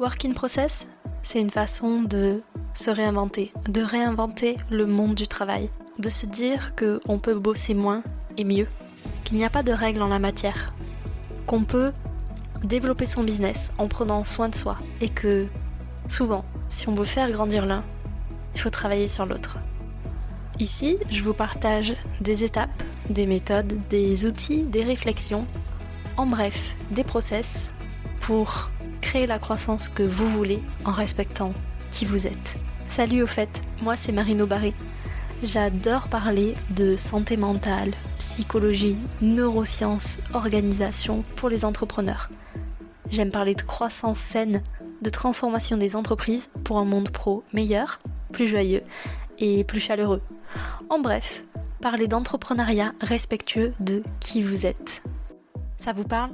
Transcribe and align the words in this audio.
Work 0.00 0.24
in 0.24 0.32
process, 0.32 0.88
c'est 1.22 1.40
une 1.40 1.50
façon 1.50 2.02
de 2.02 2.42
se 2.72 2.90
réinventer, 2.90 3.52
de 3.68 3.80
réinventer 3.80 4.56
le 4.68 4.86
monde 4.86 5.14
du 5.14 5.28
travail, 5.28 5.70
de 6.00 6.08
se 6.08 6.26
dire 6.26 6.74
qu'on 6.74 7.20
peut 7.20 7.36
bosser 7.36 7.74
moins 7.74 8.02
et 8.36 8.42
mieux, 8.42 8.66
qu'il 9.22 9.36
n'y 9.36 9.44
a 9.44 9.50
pas 9.50 9.62
de 9.62 9.70
règles 9.70 10.02
en 10.02 10.08
la 10.08 10.18
matière, 10.18 10.74
qu'on 11.46 11.62
peut 11.62 11.92
développer 12.64 13.06
son 13.06 13.22
business 13.22 13.70
en 13.78 13.86
prenant 13.86 14.24
soin 14.24 14.48
de 14.48 14.56
soi 14.56 14.78
et 15.00 15.08
que 15.08 15.46
souvent, 16.08 16.44
si 16.68 16.88
on 16.88 16.94
veut 16.94 17.04
faire 17.04 17.30
grandir 17.30 17.64
l'un, 17.64 17.84
il 18.56 18.60
faut 18.60 18.70
travailler 18.70 19.06
sur 19.06 19.26
l'autre. 19.26 19.58
Ici, 20.58 20.96
je 21.08 21.22
vous 21.22 21.34
partage 21.34 21.94
des 22.20 22.42
étapes, 22.42 22.82
des 23.10 23.26
méthodes, 23.26 23.78
des 23.90 24.26
outils, 24.26 24.64
des 24.64 24.82
réflexions, 24.82 25.46
en 26.16 26.26
bref, 26.26 26.74
des 26.90 27.04
process 27.04 27.72
pour 28.20 28.70
créer 29.04 29.26
la 29.26 29.38
croissance 29.38 29.90
que 29.90 30.02
vous 30.02 30.26
voulez 30.30 30.62
en 30.86 30.90
respectant 30.90 31.52
qui 31.90 32.06
vous 32.06 32.26
êtes. 32.26 32.56
Salut 32.88 33.22
au 33.22 33.26
fait, 33.26 33.60
moi 33.82 33.96
c'est 33.96 34.12
Marino 34.12 34.46
Barré. 34.46 34.72
J'adore 35.42 36.08
parler 36.08 36.54
de 36.70 36.96
santé 36.96 37.36
mentale, 37.36 37.92
psychologie, 38.18 38.96
neurosciences, 39.20 40.20
organisation 40.32 41.22
pour 41.36 41.50
les 41.50 41.66
entrepreneurs. 41.66 42.30
J'aime 43.10 43.30
parler 43.30 43.54
de 43.54 43.60
croissance 43.60 44.18
saine, 44.18 44.62
de 45.02 45.10
transformation 45.10 45.76
des 45.76 45.96
entreprises 45.96 46.48
pour 46.64 46.78
un 46.78 46.86
monde 46.86 47.10
pro 47.10 47.44
meilleur, 47.52 47.98
plus 48.32 48.46
joyeux 48.46 48.82
et 49.38 49.64
plus 49.64 49.80
chaleureux. 49.80 50.22
En 50.88 50.98
bref, 50.98 51.44
parler 51.82 52.08
d'entrepreneuriat 52.08 52.94
respectueux 53.02 53.74
de 53.80 54.02
qui 54.18 54.40
vous 54.40 54.64
êtes. 54.64 55.02
Ça 55.76 55.92
vous 55.92 56.04
parle? 56.04 56.30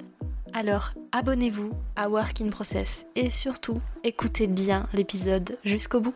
Alors 0.55 0.93
abonnez-vous 1.13 1.73
à 1.97 2.09
Work 2.09 2.41
in 2.41 2.51
Process 2.51 3.07
et 3.17 3.31
surtout 3.31 3.81
écoutez 4.05 4.47
bien 4.47 4.89
l'épisode 4.93 5.59
jusqu'au 5.65 6.01
bout. 6.01 6.15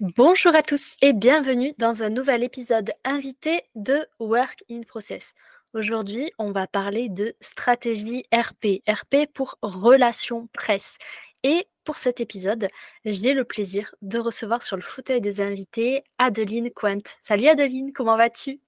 Bonjour 0.00 0.54
à 0.54 0.62
tous 0.62 0.96
et 1.00 1.12
bienvenue 1.12 1.72
dans 1.78 2.02
un 2.02 2.10
nouvel 2.10 2.42
épisode 2.42 2.92
invité 3.04 3.62
de 3.74 4.06
Work 4.18 4.64
in 4.70 4.82
Process. 4.82 5.34
Aujourd'hui, 5.74 6.32
on 6.38 6.52
va 6.52 6.66
parler 6.66 7.08
de 7.08 7.34
stratégie 7.40 8.24
RP, 8.34 8.82
RP 8.88 9.26
pour 9.32 9.58
relations 9.62 10.48
presse. 10.52 10.98
Et 11.44 11.66
pour 11.84 11.96
cet 11.96 12.20
épisode, 12.20 12.68
j'ai 13.04 13.32
le 13.34 13.44
plaisir 13.44 13.94
de 14.02 14.18
recevoir 14.18 14.62
sur 14.62 14.76
le 14.76 14.82
fauteuil 14.82 15.20
des 15.20 15.40
invités 15.40 16.04
Adeline 16.18 16.70
Quant. 16.70 16.98
Salut 17.20 17.48
Adeline, 17.48 17.92
comment 17.92 18.16
vas-tu? 18.16 18.60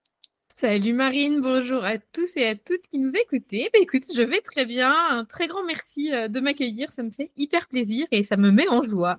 Salut 0.57 0.93
Marine, 0.93 1.41
bonjour 1.41 1.85
à 1.85 1.99
tous 1.99 2.37
et 2.37 2.47
à 2.47 2.55
toutes 2.55 2.87
qui 2.87 2.99
nous 2.99 3.11
écoutez. 3.17 3.71
Bah, 3.73 3.81
écoute, 3.83 4.05
je 4.15 4.23
vais 4.23 4.41
très 4.41 4.65
bien. 4.65 4.95
Un 5.11 5.25
très 5.25 5.49
grand 5.49 5.65
merci 5.65 6.15
euh, 6.15 6.29
de 6.29 6.39
m'accueillir. 6.39 6.93
Ça 6.93 7.03
me 7.03 7.11
fait 7.11 7.33
hyper 7.37 7.67
plaisir 7.67 8.07
et 8.13 8.23
ça 8.23 8.37
me 8.37 8.53
met 8.53 8.69
en 8.69 8.85
joie. 8.85 9.19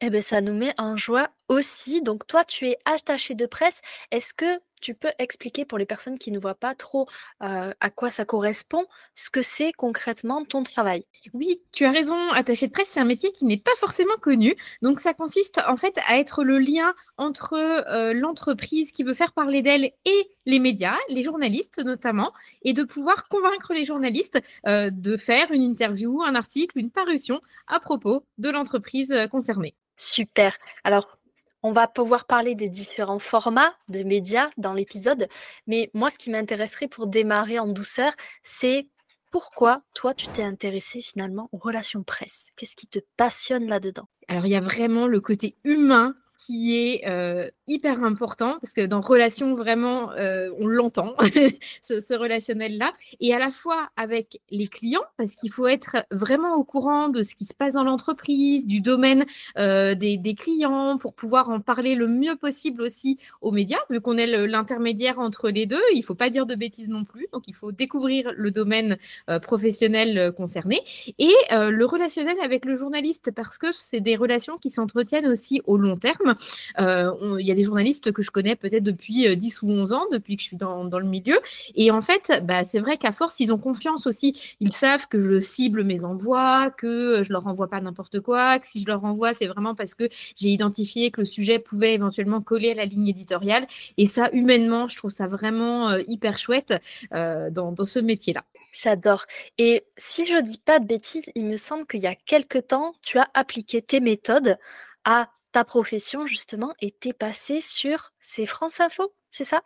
Eh 0.00 0.08
bien, 0.08 0.22
ça 0.22 0.40
nous 0.40 0.54
met 0.54 0.72
en 0.78 0.96
joie 0.96 1.28
aussi. 1.48 2.02
Donc, 2.02 2.26
toi, 2.26 2.44
tu 2.44 2.68
es 2.68 2.76
attaché 2.84 3.34
de 3.34 3.46
presse. 3.46 3.80
Est-ce 4.10 4.34
que 4.34 4.60
tu 4.80 4.94
peux 4.94 5.12
expliquer 5.20 5.64
pour 5.64 5.78
les 5.78 5.86
personnes 5.86 6.18
qui 6.18 6.32
ne 6.32 6.40
voient 6.40 6.56
pas 6.56 6.74
trop 6.74 7.08
à 7.38 7.90
quoi 7.90 8.10
ça 8.10 8.24
correspond, 8.24 8.84
ce 9.14 9.30
que 9.30 9.40
c'est 9.40 9.72
concrètement 9.72 10.44
ton 10.44 10.64
travail? 10.64 11.04
Oui, 11.34 11.62
tu 11.72 11.84
as 11.84 11.92
raison. 11.92 12.16
Attaché 12.30 12.66
de 12.66 12.72
presse, 12.72 12.88
c'est 12.90 12.98
un 12.98 13.04
métier 13.04 13.30
qui 13.30 13.44
n'est 13.44 13.60
pas 13.60 13.70
forcément 13.78 14.16
connu. 14.20 14.56
Donc, 14.80 14.98
ça 14.98 15.14
consiste 15.14 15.60
en 15.68 15.76
fait 15.76 15.96
à 16.08 16.18
être 16.18 16.42
le 16.42 16.58
lien 16.58 16.94
entre 17.16 18.12
l'entreprise 18.12 18.90
qui 18.90 19.04
veut 19.04 19.14
faire 19.14 19.32
parler 19.32 19.62
d'elle 19.62 19.92
et 20.04 20.30
les 20.46 20.58
médias, 20.58 20.98
les 21.08 21.22
journalistes 21.22 21.78
notamment, 21.78 22.32
et 22.62 22.72
de 22.72 22.82
pouvoir 22.82 23.28
convaincre 23.28 23.74
les 23.74 23.84
journalistes 23.84 24.40
de 24.66 25.16
faire 25.16 25.52
une 25.52 25.62
interview, 25.62 26.22
un 26.22 26.34
article, 26.34 26.78
une 26.78 26.90
parution 26.90 27.40
à 27.68 27.78
propos 27.78 28.26
de 28.38 28.50
l'entreprise 28.50 29.14
concernée. 29.30 29.76
Super. 29.96 30.56
Alors, 30.82 31.18
on 31.62 31.72
va 31.72 31.86
pouvoir 31.86 32.26
parler 32.26 32.54
des 32.54 32.68
différents 32.68 33.18
formats 33.18 33.72
de 33.88 34.02
médias 34.02 34.50
dans 34.56 34.74
l'épisode, 34.74 35.28
mais 35.66 35.90
moi, 35.94 36.10
ce 36.10 36.18
qui 36.18 36.30
m'intéresserait 36.30 36.88
pour 36.88 37.06
démarrer 37.06 37.58
en 37.58 37.68
douceur, 37.68 38.12
c'est 38.42 38.88
pourquoi 39.30 39.82
toi, 39.94 40.12
tu 40.12 40.28
t'es 40.28 40.42
intéressé 40.42 41.00
finalement 41.00 41.48
aux 41.52 41.58
relations 41.58 42.02
presse? 42.02 42.50
Qu'est-ce 42.56 42.76
qui 42.76 42.86
te 42.86 42.98
passionne 43.16 43.66
là-dedans? 43.66 44.08
Alors, 44.28 44.44
il 44.44 44.50
y 44.50 44.56
a 44.56 44.60
vraiment 44.60 45.06
le 45.06 45.20
côté 45.20 45.56
humain 45.64 46.14
qui 46.46 46.76
est 46.76 47.52
hyper 47.66 48.02
important 48.02 48.58
parce 48.60 48.72
que 48.72 48.86
dans 48.86 49.00
relation, 49.00 49.54
vraiment, 49.54 50.10
on 50.58 50.66
l'entend, 50.66 51.14
ce, 51.82 52.14
relationnel-là. 52.14 52.92
Et 53.20 53.34
à 53.34 53.38
la 53.38 53.50
fois 53.50 53.88
avec 53.96 54.40
les 54.50 54.66
clients, 54.66 55.04
parce 55.16 55.36
qu'il 55.36 55.50
faut 55.50 55.66
être 55.66 55.96
vraiment 56.10 56.54
au 56.54 56.64
courant 56.64 57.08
de 57.08 57.22
ce 57.22 57.34
qui 57.34 57.44
se 57.44 57.54
passe 57.54 57.74
dans 57.74 57.84
l'entreprise, 57.84 58.66
du 58.66 58.80
domaine 58.80 59.24
des, 59.56 60.36
clients, 60.38 60.98
pour 60.98 61.14
pouvoir 61.14 61.50
en 61.50 61.60
parler 61.60 61.94
le 61.94 62.08
mieux 62.08 62.36
possible 62.36 62.82
aussi 62.82 63.18
aux 63.40 63.52
médias, 63.52 63.78
vu 63.90 64.00
qu'on 64.00 64.16
est 64.16 64.26
l'intermédiaire 64.46 65.18
entre 65.18 65.50
les 65.50 65.66
deux. 65.66 65.82
Il 65.94 66.02
faut 66.02 66.14
pas 66.14 66.30
dire 66.30 66.46
de 66.46 66.54
bêtises 66.54 66.88
non 66.88 67.04
plus. 67.04 67.26
Donc, 67.32 67.44
il 67.46 67.54
faut 67.54 67.72
découvrir 67.72 68.32
le 68.36 68.50
domaine 68.50 68.98
professionnel 69.42 70.32
concerné 70.36 70.80
et 71.18 71.32
le 71.50 71.84
relationnel 71.84 72.36
avec 72.42 72.64
le 72.64 72.76
journaliste, 72.76 73.30
parce 73.34 73.58
que 73.58 73.72
c'est 73.72 74.00
des 74.00 74.16
relations 74.16 74.56
qui 74.56 74.70
s'entretiennent 74.70 75.26
aussi 75.26 75.62
au 75.66 75.76
long 75.76 75.96
terme. 75.96 76.34
Euh, 76.78 77.36
il 77.38 77.46
y 77.46 77.50
a 77.50 77.54
des 77.54 77.61
journalistes 77.64 78.12
que 78.12 78.22
je 78.22 78.30
connais 78.30 78.56
peut-être 78.56 78.82
depuis 78.82 79.36
10 79.36 79.62
euh, 79.62 79.66
ou 79.66 79.70
11 79.70 79.92
ans, 79.92 80.06
depuis 80.10 80.36
que 80.36 80.42
je 80.42 80.48
suis 80.48 80.56
dans, 80.56 80.84
le 80.84 81.04
milieu. 81.04 81.38
Et 81.74 81.90
en 81.90 82.00
fait, 82.00 82.42
bah, 82.44 82.64
c'est 82.64 82.80
vrai 82.80 82.96
qu'à 82.96 83.12
force, 83.12 83.40
ils 83.40 83.52
ont 83.52 83.58
confiance 83.58 84.06
aussi. 84.06 84.40
Ils 84.60 84.72
savent 84.72 85.08
que 85.08 85.20
je 85.20 85.40
cible 85.40 85.84
mes 85.84 86.04
envois, 86.04 86.70
que 86.70 87.22
je 87.22 87.32
leur 87.32 87.46
envoie 87.46 87.68
pas 87.68 87.80
n'importe 87.80 88.20
quoi, 88.20 88.58
que 88.58 88.66
si 88.66 88.80
je 88.80 88.86
leur 88.86 89.04
envoie, 89.04 89.34
c'est 89.34 89.46
vraiment 89.46 89.74
parce 89.74 89.94
que 89.94 90.08
j'ai 90.36 90.48
identifié 90.48 91.10
que 91.10 91.20
le 91.20 91.26
sujet 91.26 91.58
pouvait 91.58 91.94
éventuellement 91.94 92.40
coller 92.40 92.72
à 92.72 92.74
la 92.74 92.84
ligne 92.84 93.08
éditoriale. 93.08 93.66
Et 93.96 94.06
ça, 94.06 94.30
humainement, 94.32 94.88
je 94.88 94.96
trouve 94.96 95.10
ça 95.10 95.26
vraiment 95.26 95.90
euh, 95.90 96.02
hyper 96.08 96.38
chouette 96.38 96.74
dans, 97.10 97.72
dans 97.72 97.84
ce 97.84 97.98
métier-là. 97.98 98.44
J'adore. 98.72 99.26
Et 99.58 99.86
si 99.98 100.24
je 100.24 100.32
ne 100.32 100.40
dis 100.40 100.58
pas 100.58 100.80
de 100.80 100.86
bêtises, 100.86 101.30
il 101.34 101.44
me 101.44 101.56
semble 101.56 101.86
qu'il 101.86 102.00
y 102.00 102.06
a 102.06 102.14
quelque 102.14 102.58
temps, 102.58 102.94
tu 103.02 103.18
as 103.18 103.28
appliqué 103.34 103.82
tes 103.82 104.00
méthodes 104.00 104.56
à 105.04 105.30
ta 105.52 105.64
profession 105.64 106.26
justement 106.26 106.74
était 106.80 107.12
passée 107.12 107.60
sur 107.60 108.10
ces 108.20 108.46
France 108.46 108.80
Info, 108.80 109.14
c'est 109.30 109.44
ça? 109.44 109.62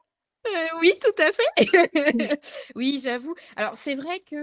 Oui, 0.81 0.93
tout 1.01 1.23
à 1.23 1.31
fait. 1.33 2.41
Oui, 2.75 3.01
j'avoue. 3.03 3.35
Alors, 3.57 3.77
c'est 3.77 3.95
vrai 3.95 4.21
que, 4.21 4.37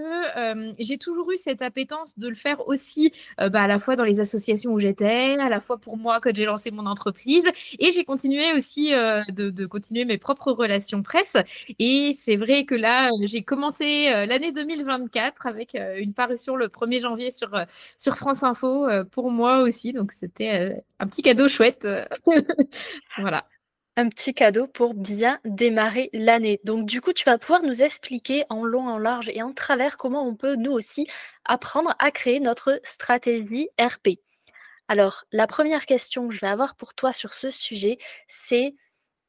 j'ai 0.80 0.98
toujours 0.98 1.32
eu 1.32 1.38
cette 1.38 1.62
appétence 1.62 2.18
de 2.18 2.28
le 2.28 2.36
faire 2.36 2.68
aussi, 2.68 3.12
bah, 3.38 3.64
à 3.64 3.68
la 3.68 3.80
fois 3.80 3.96
dans 3.96 4.04
les 4.04 4.20
associations 4.20 4.72
où 4.72 4.80
j'étais, 4.80 5.36
à 5.40 5.50
la 5.50 5.60
fois 5.60 5.78
pour 5.78 5.98
moi 5.98 6.20
quand 6.22 6.36
j'ai 6.36 6.46
lancé 6.46 6.72
mon 6.72 6.86
entreprise 6.86 7.50
et 7.80 7.92
j'ai 7.92 8.04
continué 8.06 8.54
aussi, 8.54 8.92
de 8.92 9.66
continuer 9.66 10.06
mes 10.06 10.18
propres 10.18 10.52
relations 10.52 11.04
presse. 11.04 11.38
Et 11.80 12.16
c'est 12.20 12.36
vrai 12.36 12.66
que 12.66 12.76
là, 12.76 13.12
j'ai 13.24 13.44
commencé, 13.44 14.10
l'année 14.28 14.52
2024 14.52 15.46
avec, 15.48 15.78
une 15.98 16.14
parution 16.14 16.56
le 16.56 16.68
1er 16.68 17.02
janvier 17.02 17.32
sur, 17.32 17.52
sur 17.98 18.16
France 18.18 18.44
Info, 18.44 18.88
pour 19.12 19.32
moi 19.32 19.60
aussi. 19.60 19.94
Donc 19.94 20.12
c'était, 20.12 20.84
un 21.00 21.08
petit 21.08 21.22
cadeau 21.22 21.48
chouette, 21.48 21.88
voilà 23.18 23.46
un 23.96 24.10
petit 24.10 24.34
cadeau 24.34 24.68
pour 24.68 24.94
bien 24.94 25.40
démarrer 25.46 26.10
l'année. 26.14 26.60
Donc 26.64 26.86
du 26.86 27.02
coup, 27.02 27.14
tu 27.14 27.26
vas 27.26 27.38
pouvoir 27.38 27.64
nous 27.64 27.84
expliquer 27.84 28.44
en 28.50 28.64
long, 28.64 28.88
en 28.88 28.98
large 28.98 29.30
et 29.30 29.42
en 29.44 29.54
travers 29.54 29.98
comment 29.98 30.28
on 30.28 30.36
peut 30.36 30.56
nous 30.56 30.72
aussi 30.72 31.08
apprendre 31.46 31.96
à 32.00 32.12
créer 32.12 32.40
notre 32.40 32.80
stratégie 32.84 33.70
RP. 33.80 34.20
Alors, 34.88 35.26
la 35.32 35.48
première 35.48 35.86
question 35.86 36.28
que 36.28 36.34
je 36.34 36.42
vais 36.42 36.48
avoir 36.48 36.76
pour 36.76 36.94
toi 36.94 37.14
sur 37.14 37.34
ce 37.34 37.50
sujet, 37.50 37.98
c'est 38.28 38.76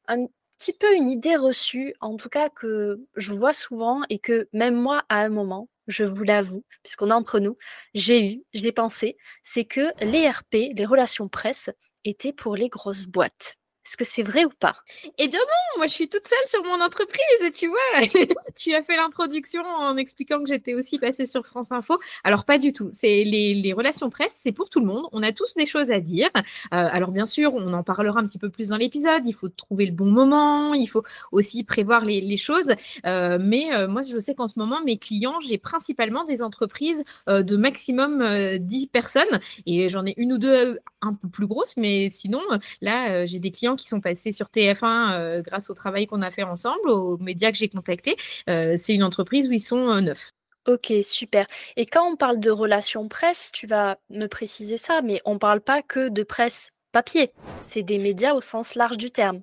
un 0.07 0.27
petit 0.57 0.73
peu 0.73 0.93
une 0.95 1.09
idée 1.09 1.35
reçue, 1.35 1.93
en 2.01 2.17
tout 2.17 2.29
cas 2.29 2.49
que 2.49 2.99
je 3.15 3.33
vois 3.33 3.53
souvent 3.53 4.01
et 4.09 4.19
que 4.19 4.47
même 4.53 4.75
moi, 4.75 5.03
à 5.09 5.21
un 5.21 5.29
moment, 5.29 5.69
je 5.87 6.03
vous 6.03 6.23
l'avoue, 6.23 6.63
puisqu'on 6.83 7.09
est 7.09 7.13
entre 7.13 7.39
nous, 7.39 7.57
j'ai 7.93 8.33
eu, 8.33 8.43
j'ai 8.53 8.71
pensé, 8.71 9.17
c'est 9.43 9.65
que 9.65 9.91
les 10.03 10.29
RP, 10.29 10.73
les 10.75 10.85
relations 10.85 11.27
presse, 11.29 11.69
étaient 12.03 12.33
pour 12.33 12.55
les 12.55 12.69
grosses 12.69 13.05
boîtes. 13.07 13.57
Est-ce 13.85 13.97
que 13.97 14.03
c'est 14.03 14.23
vrai 14.23 14.45
ou 14.45 14.49
pas? 14.49 14.77
Eh 15.19 15.27
bien 15.27 15.39
non, 15.39 15.77
moi 15.77 15.85
je 15.85 15.93
suis 15.93 16.09
toute 16.09 16.27
seule 16.27 16.47
sur 16.47 16.63
mon 16.63 16.83
entreprise, 16.83 17.51
tu 17.53 17.67
vois. 17.67 17.77
tu 18.57 18.73
as 18.73 18.81
fait 18.81 18.95
l'introduction 18.95 19.61
en 19.63 19.95
expliquant 19.97 20.39
que 20.39 20.47
j'étais 20.47 20.73
aussi 20.73 20.97
passée 20.97 21.27
sur 21.27 21.45
France 21.45 21.71
Info. 21.71 21.99
Alors 22.23 22.45
pas 22.45 22.57
du 22.57 22.73
tout. 22.73 22.89
C'est 22.93 23.23
les, 23.23 23.73
relations 23.73 24.09
presse, 24.09 24.39
c'est 24.41 24.51
pour 24.51 24.69
tout 24.69 24.79
le 24.79 24.87
monde. 24.87 25.05
On 25.11 25.21
a 25.21 25.31
tous 25.31 25.53
des 25.53 25.67
choses 25.67 25.91
à 25.91 25.99
dire. 25.99 26.29
Euh, 26.35 26.41
alors 26.71 27.11
bien 27.11 27.27
sûr, 27.27 27.53
on 27.53 27.73
en 27.73 27.83
parlera 27.83 28.19
un 28.19 28.25
petit 28.25 28.39
peu 28.39 28.49
plus 28.49 28.69
dans 28.69 28.77
l'épisode. 28.77 29.21
Il 29.25 29.33
faut 29.33 29.49
trouver 29.49 29.85
le 29.85 29.91
bon 29.91 30.09
moment. 30.09 30.73
Il 30.73 30.87
faut 30.87 31.03
aussi 31.31 31.63
prévoir 31.63 32.05
les, 32.05 32.37
choses. 32.37 32.73
Euh, 33.05 33.37
mais 33.39 33.71
euh, 33.73 33.87
moi, 33.87 34.01
je 34.01 34.17
sais 34.17 34.33
qu'en 34.33 34.47
ce 34.47 34.57
moment, 34.57 34.81
mes 34.83 34.97
clients, 34.97 35.39
j'ai 35.41 35.59
principalement 35.59 36.25
des 36.25 36.41
entreprises 36.41 37.03
de 37.27 37.55
maximum 37.55 38.57
10 38.57 38.87
personnes. 38.87 39.39
Et 39.67 39.89
j'en 39.89 40.05
ai 40.05 40.15
une 40.17 40.33
ou 40.33 40.37
deux 40.39 40.79
un 41.05 41.13
peu 41.13 41.27
plus 41.29 41.47
grosses. 41.47 41.75
Mais 41.77 42.09
sinon, 42.09 42.41
là, 42.81 43.25
j'ai 43.25 43.39
des 43.39 43.51
clients 43.51 43.75
qui 43.75 43.87
sont 43.87 44.01
passés 44.01 44.31
sur 44.31 44.47
TF1 44.47 45.13
euh, 45.13 45.41
grâce 45.41 45.69
au 45.69 45.73
travail 45.73 46.07
qu'on 46.07 46.21
a 46.21 46.31
fait 46.31 46.43
ensemble, 46.43 46.89
aux 46.89 47.17
médias 47.17 47.51
que 47.51 47.57
j'ai 47.57 47.69
contactés. 47.69 48.15
Euh, 48.49 48.75
c'est 48.77 48.93
une 48.93 49.03
entreprise 49.03 49.47
où 49.47 49.51
ils 49.51 49.59
sont 49.59 49.89
euh, 49.89 50.01
neuf. 50.01 50.31
OK, 50.67 50.91
super. 51.03 51.45
Et 51.75 51.85
quand 51.85 52.11
on 52.11 52.15
parle 52.15 52.39
de 52.39 52.49
relations 52.49 53.07
presse, 53.07 53.51
tu 53.53 53.67
vas 53.67 53.97
me 54.09 54.27
préciser 54.27 54.77
ça, 54.77 55.01
mais 55.03 55.21
on 55.25 55.37
parle 55.37 55.61
pas 55.61 55.81
que 55.83 56.09
de 56.09 56.23
presse 56.23 56.71
papier. 56.91 57.31
C'est 57.61 57.83
des 57.83 57.99
médias 57.99 58.33
au 58.33 58.41
sens 58.41 58.73
large 58.75 58.97
du 58.97 59.11
terme. 59.11 59.41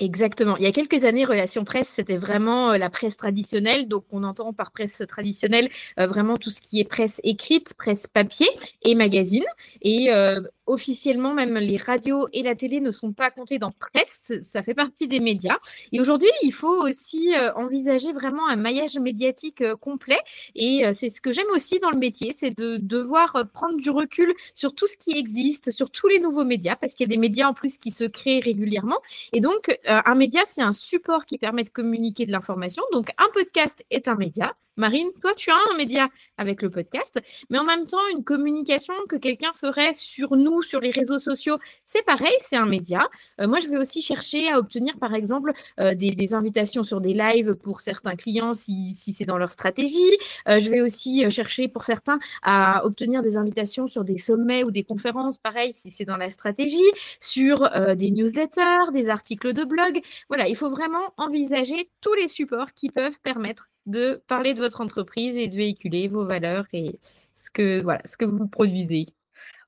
Exactement. 0.00 0.56
Il 0.56 0.62
y 0.62 0.66
a 0.66 0.72
quelques 0.72 1.04
années, 1.04 1.26
Relations 1.26 1.64
Presse, 1.64 1.88
c'était 1.88 2.16
vraiment 2.16 2.72
euh, 2.72 2.78
la 2.78 2.88
presse 2.88 3.18
traditionnelle. 3.18 3.86
Donc, 3.86 4.04
on 4.10 4.24
entend 4.24 4.54
par 4.54 4.72
presse 4.72 5.02
traditionnelle 5.06 5.68
euh, 5.98 6.06
vraiment 6.06 6.38
tout 6.38 6.50
ce 6.50 6.62
qui 6.62 6.80
est 6.80 6.84
presse 6.84 7.20
écrite, 7.22 7.74
presse 7.74 8.06
papier 8.06 8.48
et 8.82 8.94
magazine. 8.94 9.44
Et 9.82 10.10
euh, 10.10 10.40
officiellement, 10.70 11.34
même 11.34 11.56
les 11.58 11.76
radios 11.76 12.28
et 12.32 12.42
la 12.42 12.54
télé 12.54 12.80
ne 12.80 12.90
sont 12.90 13.12
pas 13.12 13.30
comptés 13.30 13.58
dans 13.58 13.72
presse. 13.72 14.32
Ça 14.42 14.62
fait 14.62 14.74
partie 14.74 15.08
des 15.08 15.20
médias. 15.20 15.58
Et 15.92 16.00
aujourd'hui, 16.00 16.30
il 16.42 16.52
faut 16.52 16.82
aussi 16.82 17.32
envisager 17.56 18.12
vraiment 18.12 18.48
un 18.48 18.56
maillage 18.56 18.96
médiatique 18.98 19.62
complet. 19.80 20.18
Et 20.54 20.84
c'est 20.92 21.10
ce 21.10 21.20
que 21.20 21.32
j'aime 21.32 21.50
aussi 21.52 21.80
dans 21.80 21.90
le 21.90 21.98
métier, 21.98 22.32
c'est 22.32 22.56
de 22.56 22.76
devoir 22.76 23.44
prendre 23.52 23.78
du 23.78 23.90
recul 23.90 24.32
sur 24.54 24.74
tout 24.74 24.86
ce 24.86 24.96
qui 24.96 25.18
existe, 25.18 25.70
sur 25.70 25.90
tous 25.90 26.06
les 26.06 26.20
nouveaux 26.20 26.44
médias, 26.44 26.76
parce 26.76 26.94
qu'il 26.94 27.06
y 27.06 27.10
a 27.10 27.14
des 27.14 27.20
médias 27.20 27.48
en 27.48 27.54
plus 27.54 27.76
qui 27.76 27.90
se 27.90 28.04
créent 28.04 28.40
régulièrement. 28.40 28.98
Et 29.32 29.40
donc, 29.40 29.76
un 29.86 30.14
média, 30.14 30.42
c'est 30.46 30.62
un 30.62 30.72
support 30.72 31.26
qui 31.26 31.36
permet 31.36 31.64
de 31.64 31.70
communiquer 31.70 32.26
de 32.26 32.32
l'information. 32.32 32.82
Donc, 32.92 33.10
un 33.18 33.28
podcast 33.32 33.84
est 33.90 34.06
un 34.06 34.14
média. 34.14 34.54
Marine, 34.80 35.10
toi, 35.20 35.34
tu 35.36 35.50
as 35.50 35.58
un 35.70 35.76
média 35.76 36.08
avec 36.38 36.62
le 36.62 36.70
podcast, 36.70 37.20
mais 37.50 37.58
en 37.58 37.64
même 37.64 37.86
temps, 37.86 37.98
une 38.16 38.24
communication 38.24 38.94
que 39.10 39.16
quelqu'un 39.16 39.52
ferait 39.52 39.92
sur 39.92 40.36
nous, 40.36 40.62
sur 40.62 40.80
les 40.80 40.90
réseaux 40.90 41.18
sociaux, 41.18 41.58
c'est 41.84 42.02
pareil, 42.02 42.34
c'est 42.40 42.56
un 42.56 42.64
média. 42.64 43.06
Euh, 43.42 43.46
moi, 43.46 43.60
je 43.60 43.68
vais 43.68 43.76
aussi 43.76 44.00
chercher 44.00 44.50
à 44.50 44.58
obtenir, 44.58 44.96
par 44.98 45.14
exemple, 45.14 45.52
euh, 45.80 45.94
des, 45.94 46.34
invitations 46.34 46.82
sur 46.82 47.02
des 47.02 47.12
lives 47.12 47.56
pour 47.56 47.82
certains 47.82 48.16
clients 48.16 48.54
si, 48.54 48.94
c'est 48.94 49.26
dans 49.26 49.36
leur 49.36 49.50
stratégie. 49.50 50.16
Euh, 50.48 50.60
je 50.60 50.70
vais 50.70 50.80
aussi 50.80 51.30
chercher 51.30 51.68
pour 51.68 51.84
certains 51.84 52.18
à 52.42 52.86
obtenir 52.86 53.20
des 53.20 53.36
invitations 53.36 53.86
sur 53.86 54.04
des 54.04 54.16
sommets 54.16 54.64
ou 54.64 54.70
des 54.70 54.84
conférences, 54.84 55.36
pareil, 55.36 55.74
si 55.74 55.90
c'est 55.90 56.06
dans 56.06 56.16
la 56.16 56.30
stratégie, 56.30 56.90
sur 57.20 57.68
des 57.96 58.10
newsletters, 58.10 58.92
des 58.94 59.10
articles 59.10 59.52
de 59.52 59.64
blog. 59.64 60.00
Voilà, 60.28 60.48
il 60.48 60.56
faut 60.56 60.70
vraiment 60.70 61.12
envisager 61.18 61.90
tous 62.00 62.14
les 62.14 62.28
supports 62.28 62.72
qui 62.72 62.88
peuvent 62.88 63.20
permettre 63.22 63.68
de 63.86 64.22
parler 64.26 64.54
de 64.54 64.60
votre 64.60 64.80
entreprise 64.80 65.36
et 65.36 65.48
de 65.48 65.56
véhiculer 65.56 66.08
vos 66.08 66.24
valeurs 66.24 66.66
et 66.72 66.98
ce 67.34 67.50
que, 67.50 67.82
voilà, 67.82 68.00
ce 68.04 68.16
que 68.16 68.24
vous 68.24 68.46
produisez. 68.46 69.06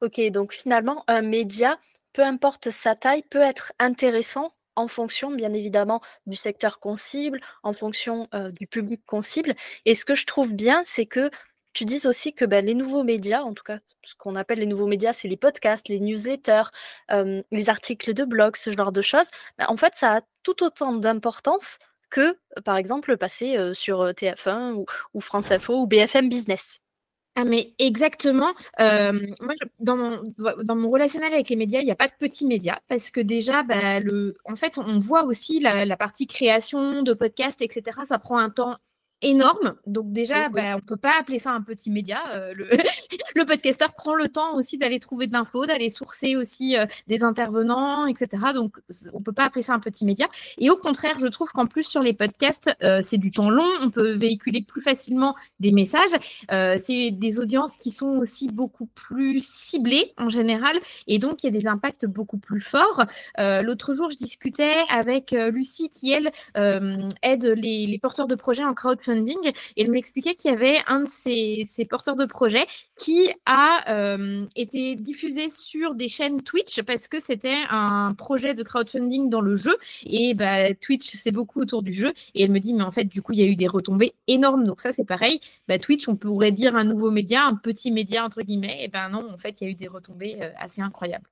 Ok, 0.01 0.21
donc 0.31 0.53
finalement, 0.53 1.05
un 1.09 1.23
média, 1.23 1.79
peu 2.13 2.23
importe 2.23 2.71
sa 2.71 2.95
taille, 2.95 3.23
peut 3.23 3.41
être 3.41 3.73
intéressant 3.79 4.53
en 4.77 4.89
fonction, 4.89 5.31
bien 5.31 5.53
évidemment, 5.53 6.01
du 6.27 6.37
secteur 6.37 6.81
qu'on 6.81 6.97
cible, 6.97 7.41
en 7.63 7.73
fonction 7.73 8.29
euh, 8.35 8.51
du 8.51 8.67
public 8.67 9.03
qu'on 9.07 9.23
cible. 9.23 9.55
Et 9.85 9.95
ce 9.95 10.05
que 10.05 10.15
je 10.15 10.27
trouve 10.27 10.55
bien, 10.55 10.83
c'est 10.85 11.07
que 11.07 11.31
tu 11.73 11.85
dis 11.85 12.07
aussi 12.07 12.35
que 12.35 12.45
ben, 12.45 12.65
les 12.65 12.75
nouveaux 12.75 13.03
médias, 13.03 13.43
en 13.43 13.55
tout 13.55 13.63
cas, 13.65 13.79
ce 14.03 14.15
qu'on 14.15 14.37
appelle 14.37 14.59
les 14.59 14.67
nouveaux 14.67 14.87
médias, 14.87 15.13
c'est 15.13 15.29
les 15.29 15.37
podcasts, 15.37 15.89
les 15.89 16.01
newsletters, 16.01 16.65
euh, 17.11 17.43
les 17.51 17.71
articles 17.71 18.13
de 18.13 18.25
blog, 18.25 18.57
ce 18.57 18.73
genre 18.73 18.93
de 18.93 19.03
choses. 19.03 19.31
Ben, 19.59 19.67
en 19.69 19.77
fait, 19.77 19.95
ça 19.95 20.17
a 20.17 20.21
tout 20.43 20.63
autant 20.63 20.93
d'importance 20.93 21.79
que, 22.13 22.37
par 22.65 22.77
exemple, 22.77 23.17
passer 23.17 23.57
sur 23.75 24.05
TF1 24.11 24.85
ou, 25.15 25.21
France 25.21 25.51
Info 25.51 25.81
ou 25.81 25.87
BFM 25.87 26.29
Business. 26.29 26.79
Ah 27.35 27.45
mais 27.45 27.73
exactement. 27.79 28.53
moi, 28.79 29.55
dans, 29.81 29.97
mon, 29.97 30.91
relationnel 30.91 31.33
avec 31.33 31.49
les 31.49 31.57
médias, 31.57 31.81
il 31.81 31.87
n'y 31.87 31.91
a 31.91 31.97
pas 31.97 32.09
de 32.09 32.13
petits 32.19 32.47
médias 32.47 32.79
parce 32.89 33.11
que 33.11 33.21
déjà, 33.21 33.63
bah, 33.63 34.01
en 34.45 34.57
fait, 34.57 34.77
on 34.77 34.99
voit 34.99 35.25
aussi 35.25 35.59
la, 35.59 35.87
la, 35.87 35.97
partie 35.97 36.27
création 36.27 37.03
de 37.03 37.15
podcasts, 37.15 37.63
etc. 37.63 38.01
Ça 38.05 38.19
prend 38.19 38.39
un 38.39 38.51
temps 38.51 38.77
énorme. 39.23 39.75
Donc 39.87 40.13
déjà, 40.13 40.49
bah, 40.49 40.75
on 40.75 40.77
ne 40.77 40.81
peut 40.81 40.97
pas 40.97 41.13
appeler 41.19 41.39
ça 41.39 41.53
un 41.53 41.63
petit 41.63 41.91
média. 41.91 42.21
Euh, 42.35 42.53
le, 42.55 42.69
le 43.35 43.45
podcasteur 43.45 43.95
prend 43.95 44.15
le 44.15 44.29
temps 44.29 44.55
aussi 44.57 44.79
d'aller 44.79 44.99
trouver 44.99 45.27
de 45.27 45.33
l'info, 45.33 45.65
d'aller 45.65 45.91
sourcer 45.91 46.37
aussi 46.37 46.77
euh, 46.77 46.87
des 47.07 47.23
intervenants, 47.23 48.07
etc. 48.07 48.43
Donc 48.55 48.77
on 49.13 49.19
ne 49.19 49.25
peut 49.25 49.33
pas 49.33 49.45
appeler 49.45 49.63
ça 49.63 49.73
un 49.73 49.79
petit 49.79 50.05
média. 50.05 50.27
Et 50.59 50.71
au 50.71 50.77
contraire, 50.77 51.19
je 51.21 51.29
trouve 51.29 51.49
qu'en 51.51 51.67
plus 51.67 51.85
sur 51.85 52.03
les 52.03 52.13
podcasts, 52.13 52.71
euh, 52.83 53.01
c'est 53.03 53.19
du 53.19 53.31
temps 53.31 53.51
long. 53.51 53.69
On 53.81 53.91
peut 53.91 54.13
véhiculer 54.13 54.63
plus 54.63 54.83
facilement 54.83 55.35
des 55.61 55.73
messages. 55.73 56.11
c'est 56.51 57.11
des 57.13 57.39
audiences 57.39 57.77
qui 57.77 57.93
sont 57.93 58.17
aussi 58.19 58.49
beaucoup 58.49 58.87
plus 58.87 59.45
ciblées 59.47 60.13
en 60.19 60.29
général. 60.29 60.77
Et 61.07 61.19
donc, 61.19 61.43
il 61.43 61.47
y 61.47 61.49
a 61.49 61.53
des 61.53 61.67
impacts 61.67 62.07
beaucoup 62.07 62.39
plus 62.39 62.61
forts. 62.61 63.05
L'autre 63.39 63.95
jour, 63.95 64.11
je 64.11 64.17
discutais 64.17 64.75
avec 64.89 65.31
Lucie 65.31 65.89
qui, 65.91 66.13
elle, 66.13 66.31
aide 67.23 67.45
les, 67.45 67.87
les 67.87 67.99
porteurs 67.99 68.27
de 68.27 68.35
projets 68.35 68.65
en 68.65 68.75
crowdfunding 68.75 69.12
et 69.17 69.53
il 69.77 69.91
m'expliquait 69.91 70.35
qu'il 70.35 70.51
y 70.51 70.55
avait 70.55 70.79
un 70.87 71.01
de 71.01 71.09
ces, 71.09 71.67
porteurs 71.89 72.17
de 72.17 72.25
projet 72.25 72.67
qui 72.97 73.31
a 73.47 73.93
euh, 73.93 74.47
été 74.57 74.97
diffusé 74.97 75.49
sur 75.49 75.95
des 75.95 76.09
chaînes 76.09 76.43
Twitch 76.43 76.83
parce 76.83 77.09
que 77.09 77.21
c'était 77.21 77.59
un 77.71 78.15
projet 78.15 78.55
de 78.55 78.63
crowdfunding 78.63 79.29
dans 79.29 79.41
le 79.41 79.57
jeu. 79.57 79.77
Et 80.05 80.35
bah, 80.35 80.75
Twitch, 80.75 81.11
c'est 81.11 81.33
beaucoup 81.33 81.61
autour 81.61 81.83
du 81.83 81.93
jeu. 81.93 82.13
Et 82.35 82.43
elle 82.45 82.53
me 82.53 82.61
dit, 82.61 82.75
mais 82.75 82.85
en 82.85 82.91
fait, 82.91 83.05
du 83.05 83.23
coup, 83.23 83.33
il 83.33 83.41
y 83.41 83.43
a 83.43 83.47
eu 83.47 83.57
des 83.57 83.69
retombées 83.69 84.15
énormes. 84.27 84.65
Donc 84.65 84.81
ça, 84.81 84.93
c'est 84.93 85.05
pareil. 85.05 85.41
Bah, 85.69 85.79
Twitch, 85.79 86.09
on 86.09 86.17
pourrait 86.17 86.53
dire 86.53 86.77
un 86.77 86.85
nouveau 86.85 87.11
média, 87.11 87.45
un 87.45 87.57
petit 87.57 87.91
média, 87.91 88.25
entre 88.25 88.43
guillemets. 88.43 88.85
Et 88.85 88.89
ben 88.89 89.09
non, 89.11 89.29
en 89.33 89.39
fait, 89.39 89.61
il 89.61 89.65
y 89.65 89.67
a 89.69 89.71
eu 89.71 89.75
des 89.75 89.89
retombées 89.89 90.37
euh, 90.41 90.51
assez 90.59 90.83
incroyables. 90.83 91.32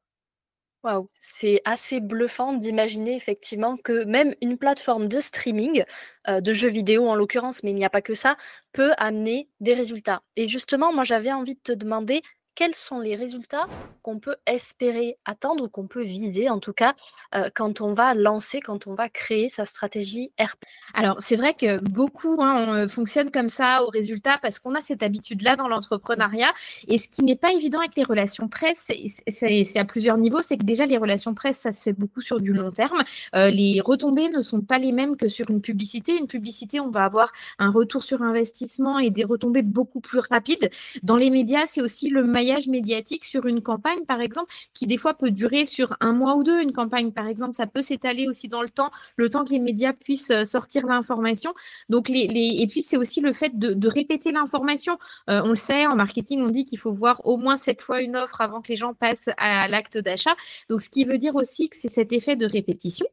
Waouh, 0.82 1.10
c'est 1.20 1.60
assez 1.66 2.00
bluffant 2.00 2.54
d'imaginer 2.54 3.14
effectivement 3.14 3.76
que 3.76 4.04
même 4.04 4.34
une 4.40 4.56
plateforme 4.56 5.08
de 5.08 5.20
streaming, 5.20 5.84
euh, 6.26 6.40
de 6.40 6.52
jeux 6.54 6.70
vidéo 6.70 7.06
en 7.06 7.14
l'occurrence, 7.14 7.62
mais 7.62 7.70
il 7.70 7.74
n'y 7.74 7.84
a 7.84 7.90
pas 7.90 8.00
que 8.00 8.14
ça, 8.14 8.36
peut 8.72 8.92
amener 8.96 9.50
des 9.60 9.74
résultats. 9.74 10.22
Et 10.36 10.48
justement, 10.48 10.90
moi 10.94 11.04
j'avais 11.04 11.32
envie 11.32 11.54
de 11.54 11.60
te 11.60 11.72
demander 11.72 12.22
quels 12.54 12.74
sont 12.74 13.00
les 13.00 13.16
résultats 13.16 13.66
qu'on 14.02 14.18
peut 14.18 14.36
espérer 14.46 15.16
attendre 15.24 15.64
ou 15.64 15.68
qu'on 15.68 15.86
peut 15.86 16.02
viser, 16.02 16.48
en 16.48 16.58
tout 16.58 16.72
cas, 16.72 16.92
euh, 17.34 17.48
quand 17.54 17.80
on 17.80 17.92
va 17.92 18.14
lancer, 18.14 18.60
quand 18.60 18.86
on 18.86 18.94
va 18.94 19.08
créer 19.08 19.48
sa 19.48 19.64
stratégie 19.64 20.32
RP 20.38 20.64
Alors, 20.94 21.18
c'est 21.20 21.36
vrai 21.36 21.54
que 21.54 21.78
beaucoup 21.80 22.36
hein, 22.40 22.66
on, 22.68 22.74
euh, 22.74 22.88
fonctionnent 22.88 23.30
comme 23.30 23.48
ça 23.48 23.82
au 23.84 23.88
résultat 23.88 24.38
parce 24.42 24.58
qu'on 24.58 24.74
a 24.74 24.80
cette 24.80 25.02
habitude-là 25.02 25.56
dans 25.56 25.68
l'entrepreneuriat. 25.68 26.52
Et 26.88 26.98
ce 26.98 27.08
qui 27.08 27.22
n'est 27.22 27.36
pas 27.36 27.52
évident 27.52 27.78
avec 27.78 27.96
les 27.96 28.04
relations 28.04 28.48
presse, 28.48 28.90
c'est 29.26 29.78
à 29.78 29.84
plusieurs 29.84 30.18
niveaux, 30.18 30.42
c'est 30.42 30.56
que 30.56 30.64
déjà, 30.64 30.86
les 30.86 30.98
relations 30.98 31.34
presse, 31.34 31.58
ça 31.58 31.72
se 31.72 31.82
fait 31.82 31.92
beaucoup 31.92 32.20
sur 32.20 32.40
du 32.40 32.52
long 32.52 32.70
terme. 32.70 33.02
Euh, 33.34 33.50
les 33.50 33.80
retombées 33.80 34.28
ne 34.28 34.42
sont 34.42 34.60
pas 34.60 34.78
les 34.78 34.92
mêmes 34.92 35.16
que 35.16 35.28
sur 35.28 35.50
une 35.50 35.62
publicité. 35.62 36.16
Une 36.16 36.26
publicité, 36.26 36.80
on 36.80 36.90
va 36.90 37.04
avoir 37.04 37.32
un 37.58 37.70
retour 37.70 38.02
sur 38.02 38.22
investissement 38.22 38.98
et 38.98 39.10
des 39.10 39.24
retombées 39.24 39.62
beaucoup 39.62 40.00
plus 40.00 40.20
rapides. 40.20 40.70
Dans 41.02 41.16
les 41.16 41.30
médias, 41.30 41.66
c'est 41.66 41.80
aussi 41.80 42.10
le 42.10 42.24
maillage 42.40 42.68
médiatique 42.68 43.26
sur 43.26 43.44
une 43.44 43.60
campagne, 43.60 44.04
par 44.06 44.20
exemple, 44.22 44.50
qui 44.72 44.86
des 44.86 44.96
fois 44.96 45.12
peut 45.12 45.30
durer 45.30 45.66
sur 45.66 45.94
un 46.00 46.12
mois 46.12 46.36
ou 46.36 46.42
deux. 46.42 46.62
Une 46.62 46.72
campagne, 46.72 47.12
par 47.12 47.26
exemple, 47.26 47.54
ça 47.54 47.66
peut 47.66 47.82
s'étaler 47.82 48.26
aussi 48.26 48.48
dans 48.48 48.62
le 48.62 48.70
temps, 48.70 48.90
le 49.16 49.28
temps 49.28 49.44
que 49.44 49.50
les 49.50 49.58
médias 49.58 49.92
puissent 49.92 50.30
euh, 50.30 50.44
sortir 50.44 50.86
l'information. 50.86 51.52
Donc, 51.90 52.08
les, 52.08 52.24
Et 52.62 52.66
puis, 52.66 52.82
c'est 52.82 52.96
aussi 52.96 53.20
le 53.20 53.32
fait 53.34 53.58
de, 53.58 53.88
répéter 53.90 54.32
l'information. 54.32 54.96
Euh, 55.28 55.42
on 55.44 55.50
le 55.50 55.56
sait, 55.56 55.86
en 55.86 55.96
marketing, 55.96 56.40
on 56.42 56.48
dit 56.48 56.64
qu'il 56.64 56.78
faut 56.78 56.92
voir 56.92 57.20
au 57.26 57.36
moins 57.36 57.56
sept 57.56 57.82
fois 57.82 58.00
une 58.00 58.16
offre 58.16 58.40
avant 58.40 58.62
que 58.62 58.68
les 58.68 58.76
gens 58.76 58.94
passent 58.94 59.28
à 59.36 59.68
l'acte 59.68 59.98
d'achat. 59.98 60.34
Donc, 60.68 60.80
ce 60.80 60.88
qui 60.88 61.04
veut 61.04 61.18
dire 61.18 61.34
aussi 61.34 61.68
que 61.68 61.76
c'est 61.76 61.88
cet 61.88 62.12
effet 62.12 62.36
de 62.36 62.46
répétition. 62.46 63.06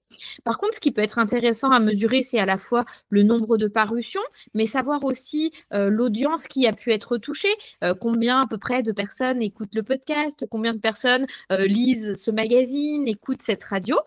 Par 0.45 0.57
contre, 0.57 0.75
ce 0.75 0.79
qui 0.79 0.91
peut 0.91 1.01
être 1.01 1.19
intéressant 1.19 1.71
à 1.71 1.79
mesurer, 1.79 2.23
c'est 2.23 2.39
à 2.39 2.45
la 2.45 2.57
fois 2.57 2.85
le 3.09 3.23
nombre 3.23 3.57
de 3.57 3.67
parutions, 3.67 4.21
mais 4.53 4.67
savoir 4.67 5.03
aussi 5.03 5.51
euh, 5.73 5.89
l'audience 5.89 6.47
qui 6.47 6.67
a 6.67 6.73
pu 6.73 6.91
être 6.91 7.17
touchée, 7.17 7.53
combien 7.99 8.41
à 8.41 8.47
peu 8.47 8.57
près 8.57 8.83
de 8.83 8.91
personnes 8.91 9.16
écoutent 9.41 9.75
le 9.75 9.83
podcast, 9.83 10.45
combien 10.49 10.73
de 10.73 10.79
personnes 10.79 11.25
euh, 11.51 11.65
lisent 11.65 12.15
ce 12.15 12.31
magazine, 12.31 13.07
écoutent 13.07 13.41
cette 13.41 13.63
radio. 13.63 13.97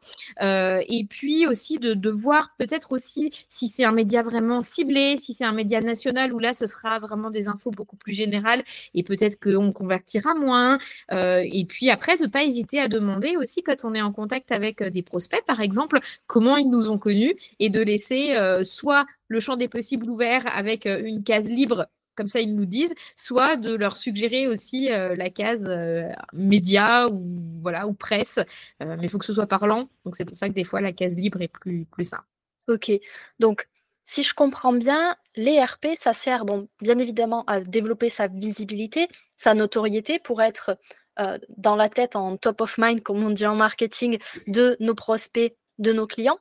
Euh, 0.42 0.80
et 0.88 1.04
puis 1.04 1.46
aussi 1.46 1.78
de, 1.78 2.10
voir 2.10 2.50
peut-être 2.58 2.92
aussi 2.92 3.30
si 3.48 3.68
c'est 3.68 3.84
un 3.84 3.92
média 3.92 4.22
vraiment 4.22 4.60
ciblé, 4.60 5.16
si 5.18 5.32
c'est 5.32 5.44
un 5.44 5.52
média 5.52 5.80
national 5.80 6.32
où 6.32 6.38
là, 6.38 6.54
ce 6.54 6.66
sera 6.66 6.98
vraiment 6.98 7.30
des 7.30 7.48
infos 7.48 7.70
beaucoup 7.70 7.96
plus 7.96 8.12
générales 8.12 8.64
et 8.94 9.02
peut-être 9.02 9.38
qu'on 9.40 9.72
convertira 9.72 10.34
moins. 10.34 10.78
Euh, 11.12 11.42
et 11.44 11.64
puis 11.64 11.88
après, 11.88 12.16
de 12.16 12.24
ne 12.24 12.28
pas 12.28 12.42
hésiter 12.42 12.80
à 12.80 12.88
demander 12.88 13.36
aussi 13.36 13.62
quand 13.62 13.84
on 13.84 13.94
est 13.94 14.02
en 14.02 14.12
contact 14.12 14.50
avec 14.52 14.82
des 14.82 15.02
prospects, 15.02 15.44
par 15.46 15.60
exemple, 15.60 16.00
comment 16.26 16.56
ils 16.56 16.68
nous 16.68 16.88
ont 16.88 16.98
connus 16.98 17.34
et 17.60 17.70
de 17.70 17.80
laisser 17.80 18.34
soit 18.64 19.06
le 19.28 19.40
champ 19.40 19.56
des 19.56 19.68
possibles 19.68 20.08
ouvert 20.10 20.44
avec 20.52 20.86
une 20.86 21.22
case 21.22 21.48
libre 21.48 21.86
comme 22.20 22.28
ça 22.28 22.40
ils 22.40 22.54
nous 22.54 22.66
disent, 22.66 22.94
soit 23.16 23.56
de 23.56 23.74
leur 23.74 23.96
suggérer 23.96 24.46
aussi 24.46 24.92
euh, 24.92 25.16
la 25.16 25.30
case 25.30 25.64
euh, 25.66 26.06
média 26.34 27.08
ou 27.08 27.24
voilà 27.62 27.86
ou 27.86 27.94
presse, 27.94 28.38
euh, 28.82 28.96
mais 28.98 29.04
il 29.04 29.08
faut 29.08 29.16
que 29.16 29.24
ce 29.24 29.32
soit 29.32 29.46
parlant. 29.46 29.88
Donc 30.04 30.16
c'est 30.16 30.26
pour 30.26 30.36
ça 30.36 30.50
que 30.50 30.52
des 30.52 30.64
fois 30.64 30.82
la 30.82 30.92
case 30.92 31.14
libre 31.14 31.40
est 31.40 31.48
plus 31.48 31.86
plus 31.86 32.04
simple. 32.04 32.26
Ok, 32.68 32.92
donc 33.38 33.68
si 34.04 34.22
je 34.22 34.34
comprends 34.34 34.74
bien, 34.74 35.16
les 35.34 35.64
RP, 35.64 35.94
ça 35.94 36.12
sert 36.12 36.44
bon, 36.44 36.68
bien 36.82 36.98
évidemment 36.98 37.44
à 37.46 37.60
développer 37.60 38.10
sa 38.10 38.28
visibilité, 38.28 39.08
sa 39.38 39.54
notoriété 39.54 40.18
pour 40.18 40.42
être 40.42 40.76
dans 41.58 41.76
la 41.76 41.88
tête, 41.90 42.16
en 42.16 42.36
top 42.36 42.62
of 42.62 42.78
mind, 42.78 43.02
comme 43.02 43.22
on 43.22 43.30
dit 43.30 43.46
en 43.46 43.54
marketing, 43.54 44.18
de 44.46 44.76
nos 44.80 44.94
prospects, 44.94 45.54
de 45.78 45.92
nos 45.92 46.06
clients. 46.06 46.38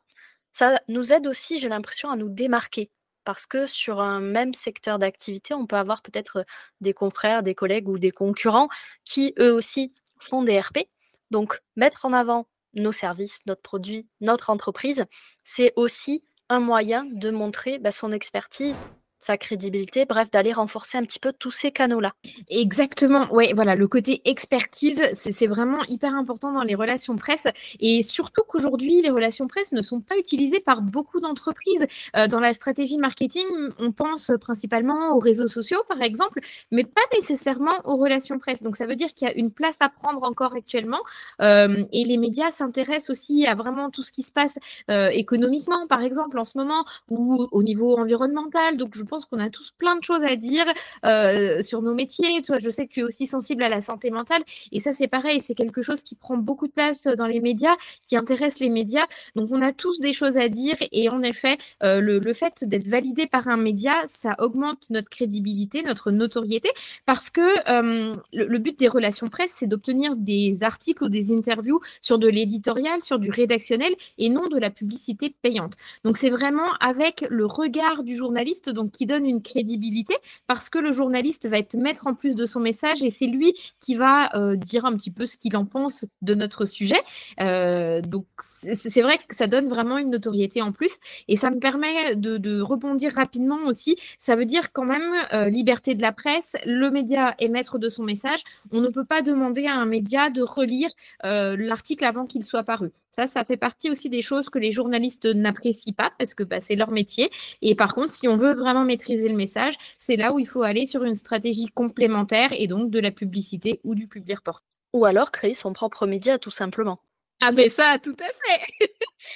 Ça 0.54 0.80
nous 0.88 1.12
aide 1.12 1.28
aussi, 1.28 1.60
j'ai 1.60 1.68
l'impression, 1.68 2.10
à 2.10 2.16
nous 2.16 2.30
démarquer 2.30 2.90
Parce 3.30 3.46
que 3.46 3.68
sur 3.68 4.02
un 4.02 4.22
même 4.22 4.56
secteur 4.56 4.98
d'activité, 4.98 5.54
on 5.54 5.68
peut 5.68 5.76
avoir 5.76 6.02
peut-être 6.02 6.48
des 6.82 6.94
confrères, 6.94 7.44
des 7.44 7.54
collègues 7.54 7.88
ou 7.88 8.00
des 8.00 8.10
concurrents 8.10 8.70
qui, 9.06 9.36
eux 9.38 9.54
aussi, 9.54 9.94
font 10.20 10.42
des 10.42 10.60
RP. 10.60 10.90
Donc, 11.30 11.62
mettre 11.76 12.06
en 12.06 12.14
avant 12.14 12.48
nos 12.74 12.92
services, 12.92 13.42
notre 13.46 13.62
produit, 13.62 14.08
notre 14.20 14.50
entreprise, 14.50 15.06
c'est 15.44 15.74
aussi 15.76 16.24
un 16.50 16.60
moyen 16.60 17.06
de 17.06 17.30
montrer 17.30 17.78
bah, 17.78 17.92
son 17.92 18.12
expertise, 18.12 18.84
sa 19.30 19.38
crédibilité, 19.38 20.06
bref, 20.06 20.32
d'aller 20.32 20.54
renforcer 20.54 20.98
un 20.98 21.04
petit 21.04 21.20
peu 21.20 21.32
tous 21.32 21.52
ces 21.52 21.70
canaux-là. 21.70 22.14
Exactement, 22.50 23.28
oui, 23.32 23.54
voilà, 23.54 23.76
le 23.76 23.88
côté 23.88 24.22
expertise, 24.26 25.00
c'est 25.14 25.46
vraiment 25.46 25.84
hyper 25.88 26.16
important 26.16 26.52
dans 26.52 26.64
les 26.64 26.74
relations 26.74 27.16
presse 27.16 27.48
et 27.80 28.02
surtout 28.02 28.42
qu'aujourd'hui, 28.48 29.04
les 29.04 29.12
relations 29.12 29.46
presse 29.46 29.72
ne 29.72 29.84
sont 29.84 30.00
pas 30.00 30.18
utilisées 30.18 30.62
par 30.62 30.82
beaucoup 30.82 31.20
d'entreprises. 31.20 31.86
Euh, 32.16 32.26
dans 32.28 32.40
la 32.40 32.54
stratégie 32.54 32.98
marketing, 32.98 33.46
on 33.78 33.92
pense 33.92 34.32
principalement 34.42 35.12
aux 35.16 35.20
réseaux 35.20 35.48
sociaux, 35.48 35.84
par 35.88 36.02
exemple, 36.02 36.40
mais 36.72 36.84
pas 36.84 37.08
nécessairement 37.14 37.78
aux 37.84 37.98
relations 37.98 38.40
presse. 38.40 38.64
Donc, 38.64 38.78
ça 38.78 38.88
veut 38.88 38.96
dire 38.96 39.14
qu'il 39.14 39.28
y 39.28 39.32
a 39.32 39.38
une 39.38 39.52
place 39.52 39.78
à 39.82 39.90
prendre 39.90 40.24
encore 40.24 40.56
actuellement 40.56 41.02
euh, 41.44 41.84
et 41.94 42.04
les 42.04 42.18
médias 42.18 42.50
s'intéressent 42.50 43.12
aussi 43.12 43.46
à 43.46 43.54
vraiment 43.54 43.92
tout 43.92 44.02
ce 44.02 44.12
qui 44.12 44.24
se 44.24 44.32
passe 44.32 44.58
euh, 44.90 45.10
économiquement, 45.10 45.86
par 45.86 46.02
exemple, 46.02 46.40
en 46.40 46.46
ce 46.46 46.58
moment, 46.58 46.84
ou 47.12 47.48
au 47.52 47.62
niveau 47.62 47.96
environnemental. 47.96 48.78
Donc, 48.78 48.98
je 48.98 49.04
pense 49.04 49.19
qu'on 49.26 49.40
a 49.40 49.50
tous 49.50 49.72
plein 49.72 49.96
de 49.96 50.04
choses 50.04 50.24
à 50.24 50.36
dire 50.36 50.66
euh, 51.06 51.62
sur 51.62 51.82
nos 51.82 51.94
métiers. 51.94 52.42
Toi, 52.42 52.58
je 52.60 52.70
sais 52.70 52.88
que 52.88 52.94
tu 52.94 53.00
es 53.02 53.04
aussi 53.04 53.28
sensible 53.28 53.64
à 53.64 53.70
la 53.70 53.82
santé 53.82 54.10
mentale. 54.12 54.44
Et 54.72 54.80
ça, 54.80 54.92
c'est 54.92 55.08
pareil, 55.08 55.42
c'est 55.42 55.56
quelque 55.56 55.82
chose 55.82 56.04
qui 56.04 56.16
prend 56.16 56.38
beaucoup 56.38 56.68
de 56.68 56.72
place 56.72 57.04
dans 57.04 57.28
les 57.28 57.40
médias, 57.40 57.76
qui 58.04 58.16
intéresse 58.16 58.60
les 58.60 58.70
médias. 58.70 59.06
Donc, 59.36 59.50
on 59.52 59.62
a 59.62 59.74
tous 59.74 60.00
des 60.00 60.14
choses 60.14 60.38
à 60.38 60.50
dire. 60.50 60.76
Et 60.92 61.10
en 61.10 61.22
effet, 61.22 61.58
euh, 61.84 62.02
le, 62.02 62.34
fait 62.34 62.64
d'être 62.64 62.88
validé 62.88 63.28
par 63.28 63.48
un 63.48 63.58
média, 63.58 63.94
ça 64.06 64.36
augmente 64.40 64.90
notre 64.90 65.10
crédibilité, 65.10 65.84
notre 65.84 66.12
notoriété, 66.12 66.70
parce 67.06 67.30
que 67.30 67.42
euh, 67.70 68.16
le, 68.34 68.60
but 68.60 68.78
des 68.78 68.88
relations 68.88 69.30
presse, 69.30 69.54
c'est 69.56 69.68
d'obtenir 69.68 70.16
des 70.16 70.64
articles 70.64 71.04
ou 71.04 71.10
des 71.10 71.34
interviews 71.34 71.80
sur 72.02 72.20
de 72.20 72.28
l'éditorial, 72.28 73.04
sur 73.04 73.20
du 73.20 73.30
rédactionnel, 73.30 73.94
et 74.18 74.30
non 74.30 74.48
de 74.48 74.58
la 74.58 74.70
publicité 74.70 75.36
payante. 75.42 75.74
Donc, 76.04 76.18
c'est 76.18 76.30
vraiment 76.30 76.72
avec 76.80 77.26
le 77.30 77.46
regard 77.46 78.04
du 78.04 78.16
journaliste, 78.16 78.70
donc 78.70 78.92
qui 79.00 79.06
donne 79.06 79.26
une 79.26 79.42
crédibilité 79.42 80.14
parce 80.46 80.70
que 80.70 80.78
le 80.78 80.92
journaliste 80.92 81.48
va 81.48 81.58
être 81.58 81.76
maître 81.76 82.06
en 82.06 82.16
plus 82.16 82.36
de 82.36 82.46
son 82.46 82.60
message 82.60 83.02
et 83.02 83.10
c'est 83.10 83.28
lui 83.28 83.54
qui 83.80 83.96
va 83.96 84.36
euh, 84.36 84.58
dire 84.58 84.84
un 84.84 84.94
petit 84.98 85.10
peu 85.10 85.26
ce 85.26 85.38
qu'il 85.38 85.56
en 85.56 85.64
pense 85.64 86.04
de 86.22 86.36
notre 86.36 86.66
sujet. 86.66 87.00
Euh, 87.40 88.02
donc 88.02 88.26
c'est 88.42 89.02
vrai 89.02 89.18
que 89.26 89.38
ça 89.38 89.48
donne 89.48 89.68
vraiment 89.68 89.98
une 89.98 90.10
notoriété 90.10 90.62
en 90.62 90.74
plus 90.74 90.92
et 91.30 91.38
ça 91.38 91.50
me 91.50 91.60
permet 91.60 92.18
de, 92.18 92.60
rebondir 92.60 93.14
rapidement 93.14 93.60
aussi. 93.68 93.96
Ça 94.18 94.36
veut 94.36 94.44
dire 94.44 94.74
quand 94.74 94.84
même 94.84 95.14
euh, 95.32 95.48
liberté 95.48 95.96
de 95.96 96.02
la 96.02 96.12
presse, 96.12 96.58
le 96.66 96.92
média 96.92 97.36
est 97.40 97.48
maître 97.48 97.78
de 97.78 97.88
son 97.88 98.04
message. 98.04 98.44
On 98.74 98.82
ne 98.82 98.90
peut 98.90 99.06
pas 99.06 99.22
demander 99.22 99.66
à 99.66 99.76
un 99.76 99.86
média 99.86 100.30
de 100.30 100.42
relire 100.42 100.90
l'article 101.24 102.04
avant 102.04 102.26
qu'il 102.26 102.44
soit 102.44 102.64
paru. 102.64 102.92
Ça, 103.12 103.28
ça 103.28 103.46
fait 103.46 103.56
partie 103.56 103.90
aussi 103.90 104.10
des 104.10 104.22
choses 104.22 104.50
que 104.50 104.60
les 104.60 104.74
journalistes 104.74 105.26
n'apprécient 105.26 105.94
pas 105.94 106.12
parce 106.18 106.34
que 106.34 106.44
bah, 106.44 106.60
c'est 106.60 106.76
leur 106.76 106.92
métier. 106.92 107.32
Et 107.62 107.76
par 107.76 107.96
contre, 107.96 108.12
si 108.12 108.28
on 108.28 108.36
veut 108.36 108.54
vraiment 108.54 108.84
maîtriser 108.90 109.30
le 109.30 109.36
message, 109.36 109.76
c'est 109.98 110.18
là 110.18 110.34
où 110.34 110.40
il 110.40 110.48
faut 110.48 110.64
aller 110.64 110.86
sur 110.86 111.04
une 111.04 111.16
stratégie 111.16 111.68
complémentaire 111.68 112.52
et 112.52 112.68
donc 112.68 112.90
de 112.90 113.00
la 113.00 113.12
publicité 113.12 113.80
ou 113.84 113.96
du 113.96 114.08
public 114.08 114.38
report. 114.38 114.64
Ou 114.94 115.06
alors 115.06 115.32
créer 115.32 115.54
son 115.54 115.72
propre 115.72 116.08
média 116.08 116.40
tout 116.40 116.50
simplement. 116.50 117.00
Ah 117.42 117.54
mais 117.54 117.70
ça, 117.70 117.98
tout 118.04 118.18
à 118.20 118.26
fait. 118.26 118.90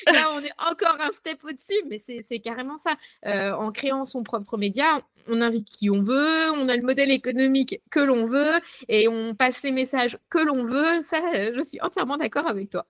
Là, 0.11 0.29
on 0.33 0.41
est 0.41 0.51
encore 0.57 0.97
un 0.99 1.11
step 1.13 1.41
au-dessus, 1.43 1.81
mais 1.89 1.99
c'est 1.99 2.39
carrément 2.39 2.75
ça. 2.75 2.95
Euh, 3.25 3.53
en 3.53 3.71
créant 3.71 4.03
son 4.03 4.23
propre 4.23 4.57
média, 4.57 5.01
on 5.27 5.41
invite 5.41 5.69
qui 5.69 5.89
on 5.89 6.01
veut, 6.01 6.51
on 6.51 6.67
a 6.67 6.75
le 6.75 6.81
modèle 6.81 7.11
économique 7.11 7.81
que 7.91 8.01
l'on 8.01 8.27
veut 8.27 8.59
et 8.89 9.07
on 9.07 9.35
passe 9.35 9.63
les 9.63 9.71
messages 9.71 10.17
que 10.29 10.39
l'on 10.39 10.65
veut. 10.65 11.01
Ça, 11.01 11.19
je 11.53 11.61
suis 11.63 11.79
entièrement 11.79 12.17
d'accord 12.17 12.47
avec 12.47 12.69
toi. 12.69 12.85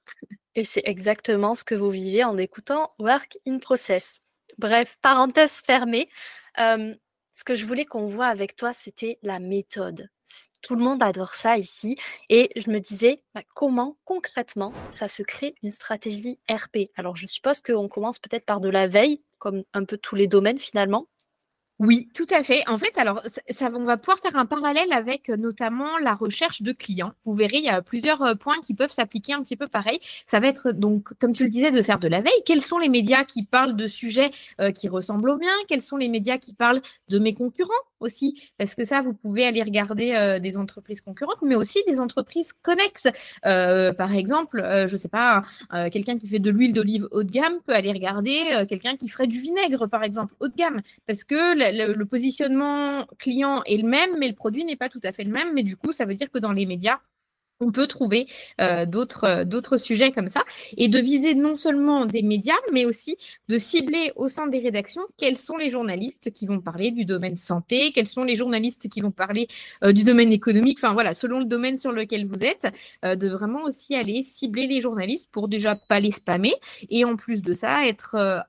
Et 0.56 0.66
c'est 0.66 0.84
exactement 0.86 1.54
ce 1.54 1.64
que 1.64 1.76
vous 1.76 1.92
vivez 1.92 2.24
en 2.24 2.38
écoutant 2.38 2.94
Work 2.98 3.38
in 3.46 3.60
Process. 3.60 4.20
Bref, 4.58 4.98
parenthèse 5.02 5.62
fermée 5.66 6.10
ce 6.58 7.44
que 7.44 7.56
je 7.56 7.66
voulais 7.66 7.86
qu'on 7.86 8.08
voit 8.08 8.28
avec 8.28 8.56
toi, 8.56 8.74
c'était 8.74 9.18
la 9.24 9.40
méthode. 9.40 10.10
Tout 10.62 10.76
le 10.76 10.84
monde 10.84 11.02
adore 11.02 11.34
ça 11.34 11.58
ici. 11.58 11.98
Et 12.30 12.50
je 12.56 12.70
me 12.70 12.80
disais, 12.80 13.24
bah, 13.34 13.42
comment 13.56 13.98
concrètement 14.06 14.72
ça 14.92 15.08
se 15.08 15.24
crée 15.24 15.56
une 15.64 15.72
stratégie 15.72 16.40
RP 16.50 16.90
Alors, 16.96 17.16
je 17.16 17.28
suppose 17.28 17.62
qu'on 17.62 17.90
commence 17.90 18.20
peut-être 18.20 18.46
par 18.46 18.60
de 18.60 18.70
la 18.70 18.88
veille, 18.88 19.24
comme 19.40 19.64
un 19.74 19.84
peu 19.84 19.98
tous 19.98 20.16
les 20.16 20.28
domaines 20.28 20.60
finalement. 20.60 21.08
Oui, 21.80 22.08
tout 22.14 22.28
à 22.30 22.44
fait. 22.44 22.64
En 22.70 22.78
fait, 22.78 22.98
alors, 22.98 23.22
ça, 23.50 23.70
on 23.74 23.84
va 23.84 23.98
pouvoir 23.98 24.20
faire 24.20 24.36
un 24.38 24.46
parallèle 24.46 24.92
avec 24.94 25.30
euh, 25.30 25.38
notamment 25.38 25.98
la 25.98 26.14
recherche 26.14 26.62
de 26.62 26.72
clients. 26.72 27.14
Vous 27.26 27.34
verrez, 27.34 27.58
il 27.58 27.64
y 27.64 27.70
a 27.70 27.82
plusieurs 27.82 28.22
euh, 28.22 28.36
points 28.36 28.60
qui 28.62 28.74
peuvent 28.74 28.92
s'appliquer 28.92 29.34
un 29.34 29.42
petit 29.42 29.58
peu 29.58 29.68
pareil. 29.68 30.00
Ça 30.26 30.40
va 30.40 30.48
être 30.48 30.72
donc, 30.72 31.10
comme 31.20 31.34
tu 31.34 31.44
le 31.44 31.50
disais, 31.50 31.72
de 31.72 31.82
faire 31.82 32.00
de 32.00 32.08
la 32.08 32.22
veille. 32.22 32.32
Quels 32.46 32.62
sont 32.62 32.78
les 32.78 32.90
médias 32.90 33.26
qui 33.26 33.44
parlent 33.44 33.76
de 33.76 33.88
sujets 33.88 34.32
euh, 34.62 34.72
qui 34.72 34.88
ressemblent 34.88 35.30
aux 35.32 35.38
miens? 35.38 35.50
Quels 35.68 35.82
sont 35.82 35.98
les 35.98 36.10
médias 36.10 36.38
qui 36.38 36.54
parlent 36.54 36.82
de 37.10 37.20
mes 37.20 37.34
concurrents? 37.34 37.74
Aussi 38.04 38.52
Parce 38.58 38.76
que 38.76 38.86
ça, 38.86 39.02
vous 39.02 39.14
pouvez 39.14 39.46
aller 39.46 39.64
regarder 39.64 40.40
des 40.42 40.58
entreprises 40.58 41.02
concurrentes, 41.02 41.42
mais 41.42 41.56
aussi 41.56 41.80
des 41.88 42.00
entreprises 42.00 42.54
connexes. 42.54 43.08
par 43.44 44.14
exemple, 44.14 44.64
je 44.88 44.92
ne 44.92 44.98
sais 44.98 45.10
pas, 45.10 45.44
quelqu'un 45.92 46.18
qui 46.18 46.28
fait 46.28 46.40
de 46.40 46.52
l'huile 46.52 46.74
d'olive 46.74 47.08
haut 47.12 47.24
de 47.24 47.32
gamme 47.32 47.60
peut 47.66 47.74
aller 47.74 47.92
regarder 47.92 48.66
quelqu'un 48.68 48.96
qui 48.96 49.10
ferait 49.10 49.28
du 49.28 49.40
vinaigre, 49.40 49.88
par 49.88 50.04
exemple, 50.04 50.34
haut 50.40 50.48
de 50.48 50.56
gamme. 50.56 50.82
Parce 51.08 51.24
que 51.24 51.56
le, 51.56 52.04
positionnement 52.06 53.06
client 53.18 53.64
est 53.66 53.78
le 53.78 53.88
même, 53.88 54.18
mais 54.20 54.28
le 54.28 54.36
produit 54.36 54.66
n'est 54.66 54.76
pas 54.76 54.90
tout 54.90 55.00
à 55.04 55.12
fait 55.12 55.24
le 55.24 55.32
même. 55.32 55.54
Mais 55.54 55.64
du 55.64 55.76
coup, 55.76 55.92
ça 55.92 56.06
veut 56.06 56.16
dire 56.16 56.30
que 56.32 56.40
dans 56.40 56.52
les 56.52 56.66
médias, 56.66 57.00
on 57.60 57.72
peut 57.72 57.88
trouver 57.88 58.28
euh, 58.62 58.86
euh, 59.24 59.46
d'autres 59.46 59.78
sujets 59.78 60.12
comme 60.12 60.28
ça 60.28 60.44
et 60.78 60.88
de 60.88 61.00
viser 61.00 61.36
non 61.36 61.56
seulement 61.56 62.06
des 62.06 62.22
médias, 62.22 62.54
mais 62.72 62.86
aussi 62.86 63.18
de 63.50 63.58
cibler 63.58 64.12
au 64.16 64.28
sein 64.28 64.48
des 64.48 64.60
rédactions 64.60 65.04
quels 65.18 65.38
sont 65.38 65.58
les 65.58 65.70
journalistes 65.70 66.32
qui 66.32 66.46
vont 66.46 66.60
parler 66.60 66.92
du 66.92 67.06
domaine 67.06 67.36
santé, 67.36 67.92
quels 67.92 68.08
sont 68.08 68.24
les 68.24 68.36
journalistes 68.36 68.90
qui 68.90 69.02
vont 69.02 69.12
parler 69.12 69.48
euh, 69.84 69.92
du 69.92 70.04
domaine 70.04 70.32
économique, 70.32 70.80
enfin 70.80 70.94
voilà, 70.94 71.14
selon 71.14 71.40
le 71.40 71.46
domaine 71.46 71.78
sur 71.78 71.92
lequel 71.92 72.26
vous 72.26 72.44
êtes, 72.44 72.68
de 73.04 73.30
vraiment 73.30 73.64
aussi 73.64 73.96
aller 73.96 74.24
cibler 74.24 74.68
les 74.68 74.82
journalistes 74.82 75.30
pour 75.32 75.48
déjà 75.48 75.76
pas 75.76 76.00
les 76.00 76.12
spammer 76.12 76.54
et 76.90 77.06
en 77.06 77.16
plus 77.16 77.42
de 77.42 77.54
ça, 77.54 77.88
être 77.88 78.44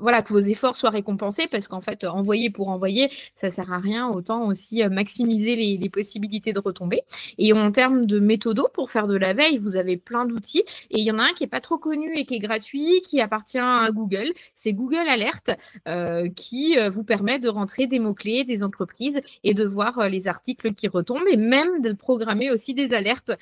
voilà, 0.00 0.22
que 0.22 0.32
vos 0.32 0.40
efforts 0.40 0.76
soient 0.76 0.90
récompensés 0.90 1.46
parce 1.50 1.68
qu'en 1.68 1.80
fait, 1.80 2.04
envoyer 2.04 2.50
pour 2.50 2.68
envoyer, 2.68 3.10
ça 3.36 3.50
sert 3.50 3.72
à 3.72 3.78
rien. 3.78 4.08
Autant 4.08 4.46
aussi 4.46 4.82
euh, 4.82 4.88
maximiser 4.88 5.56
les, 5.56 5.90
possibilités 5.90 6.52
de 6.52 6.60
retomber. 6.60 7.02
Et 7.36 7.52
en 7.52 7.72
termes 7.72 8.06
de 8.06 8.20
méthodo 8.20 8.68
pour 8.72 8.90
faire 8.90 9.08
de 9.08 9.16
la 9.16 9.32
veille, 9.32 9.58
vous 9.58 9.76
avez 9.76 9.96
plein 9.96 10.24
d'outils. 10.24 10.62
Et 10.90 10.98
il 11.00 11.04
y 11.04 11.10
en 11.10 11.18
a 11.18 11.24
un 11.24 11.32
qui 11.32 11.44
est 11.44 11.48
pas 11.48 11.60
trop 11.60 11.78
connu 11.78 12.16
et 12.16 12.24
qui 12.24 12.36
est 12.36 12.40
gratuit, 12.40 13.00
qui 13.02 13.20
appartient 13.20 13.58
à 13.58 13.90
Google. 13.90 14.32
C'est 14.54 14.72
Google 14.72 15.08
Alert 15.08 15.50
euh, 15.88 16.28
qui 16.28 16.78
euh, 16.78 16.90
vous 16.90 17.02
permet 17.02 17.38
de 17.40 17.48
rentrer 17.48 17.86
des 17.88 17.98
mots-clés 17.98 18.44
des 18.44 18.62
entreprises 18.62 19.20
et 19.42 19.52
de 19.52 19.64
voir 19.64 20.08
les 20.08 20.28
articles 20.28 20.72
qui 20.74 20.86
retombent 20.86 21.26
et 21.28 21.36
même 21.36 21.82
de 21.82 21.92
programmer 21.92 22.50
aussi 22.50 22.74
des 22.74 22.92
alertes 22.92 23.32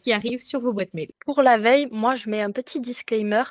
qui 0.00 0.12
arrivent 0.12 0.42
sur 0.42 0.60
vos 0.60 0.72
boîtes 0.72 0.94
mail. 0.94 1.10
Pour 1.24 1.42
la 1.42 1.58
veille, 1.58 1.88
moi, 1.90 2.14
je 2.14 2.28
mets 2.30 2.40
un 2.40 2.50
petit 2.50 2.80
disclaimer. 2.80 3.42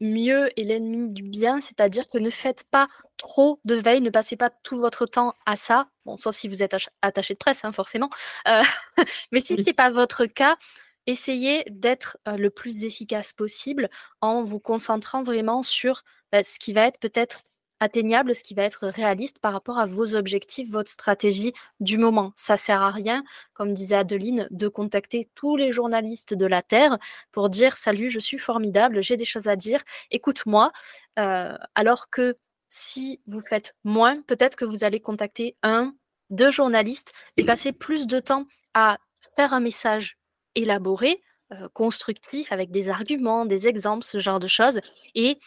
Mieux 0.00 0.50
est 0.58 0.64
l'ennemi 0.64 1.10
du 1.10 1.22
bien, 1.22 1.60
c'est-à-dire 1.60 2.08
que 2.08 2.18
ne 2.18 2.30
faites 2.30 2.64
pas 2.70 2.88
trop 3.16 3.60
de 3.64 3.74
veille, 3.74 4.00
ne 4.00 4.10
passez 4.10 4.36
pas 4.36 4.50
tout 4.62 4.78
votre 4.78 5.06
temps 5.06 5.34
à 5.46 5.56
ça, 5.56 5.88
bon, 6.04 6.18
sauf 6.18 6.34
si 6.34 6.48
vous 6.48 6.62
êtes 6.62 6.76
attaché 7.02 7.34
de 7.34 7.38
presse, 7.38 7.64
hein, 7.64 7.72
forcément. 7.72 8.10
Euh, 8.46 8.62
mais 9.32 9.40
si 9.40 9.56
ce 9.56 9.62
n'est 9.62 9.72
pas 9.72 9.90
votre 9.90 10.26
cas, 10.26 10.56
essayez 11.06 11.64
d'être 11.70 12.18
euh, 12.28 12.36
le 12.36 12.50
plus 12.50 12.84
efficace 12.84 13.32
possible 13.32 13.88
en 14.20 14.44
vous 14.44 14.60
concentrant 14.60 15.22
vraiment 15.22 15.62
sur 15.62 16.04
bah, 16.32 16.44
ce 16.44 16.58
qui 16.58 16.72
va 16.72 16.86
être 16.86 17.00
peut-être 17.00 17.42
atteignable, 17.80 18.34
ce 18.34 18.42
qui 18.42 18.54
va 18.54 18.64
être 18.64 18.88
réaliste 18.88 19.38
par 19.40 19.52
rapport 19.52 19.78
à 19.78 19.86
vos 19.86 20.14
objectifs, 20.14 20.70
votre 20.70 20.90
stratégie 20.90 21.52
du 21.80 21.98
moment. 21.98 22.32
Ça 22.36 22.56
sert 22.56 22.82
à 22.82 22.90
rien, 22.90 23.24
comme 23.54 23.72
disait 23.72 23.96
Adeline, 23.96 24.48
de 24.50 24.68
contacter 24.68 25.28
tous 25.34 25.56
les 25.56 25.72
journalistes 25.72 26.34
de 26.34 26.46
la 26.46 26.62
Terre 26.62 26.98
pour 27.32 27.48
dire 27.48 27.76
salut, 27.76 28.10
je 28.10 28.18
suis 28.18 28.38
formidable, 28.38 29.02
j'ai 29.02 29.16
des 29.16 29.24
choses 29.24 29.48
à 29.48 29.56
dire, 29.56 29.82
écoute-moi. 30.10 30.72
Euh, 31.18 31.56
alors 31.74 32.10
que 32.10 32.36
si 32.68 33.20
vous 33.26 33.40
faites 33.40 33.74
moins, 33.84 34.20
peut-être 34.22 34.56
que 34.56 34.64
vous 34.64 34.84
allez 34.84 35.00
contacter 35.00 35.56
un, 35.62 35.94
deux 36.30 36.50
journalistes 36.50 37.12
et 37.36 37.44
passer 37.44 37.72
plus 37.72 38.06
de 38.06 38.20
temps 38.20 38.46
à 38.74 38.98
faire 39.34 39.54
un 39.54 39.60
message 39.60 40.18
élaboré, 40.54 41.22
euh, 41.52 41.68
constructif, 41.72 42.52
avec 42.52 42.70
des 42.70 42.90
arguments, 42.90 43.46
des 43.46 43.68
exemples, 43.68 44.04
ce 44.04 44.18
genre 44.18 44.38
de 44.38 44.46
choses, 44.46 44.80
et 45.14 45.38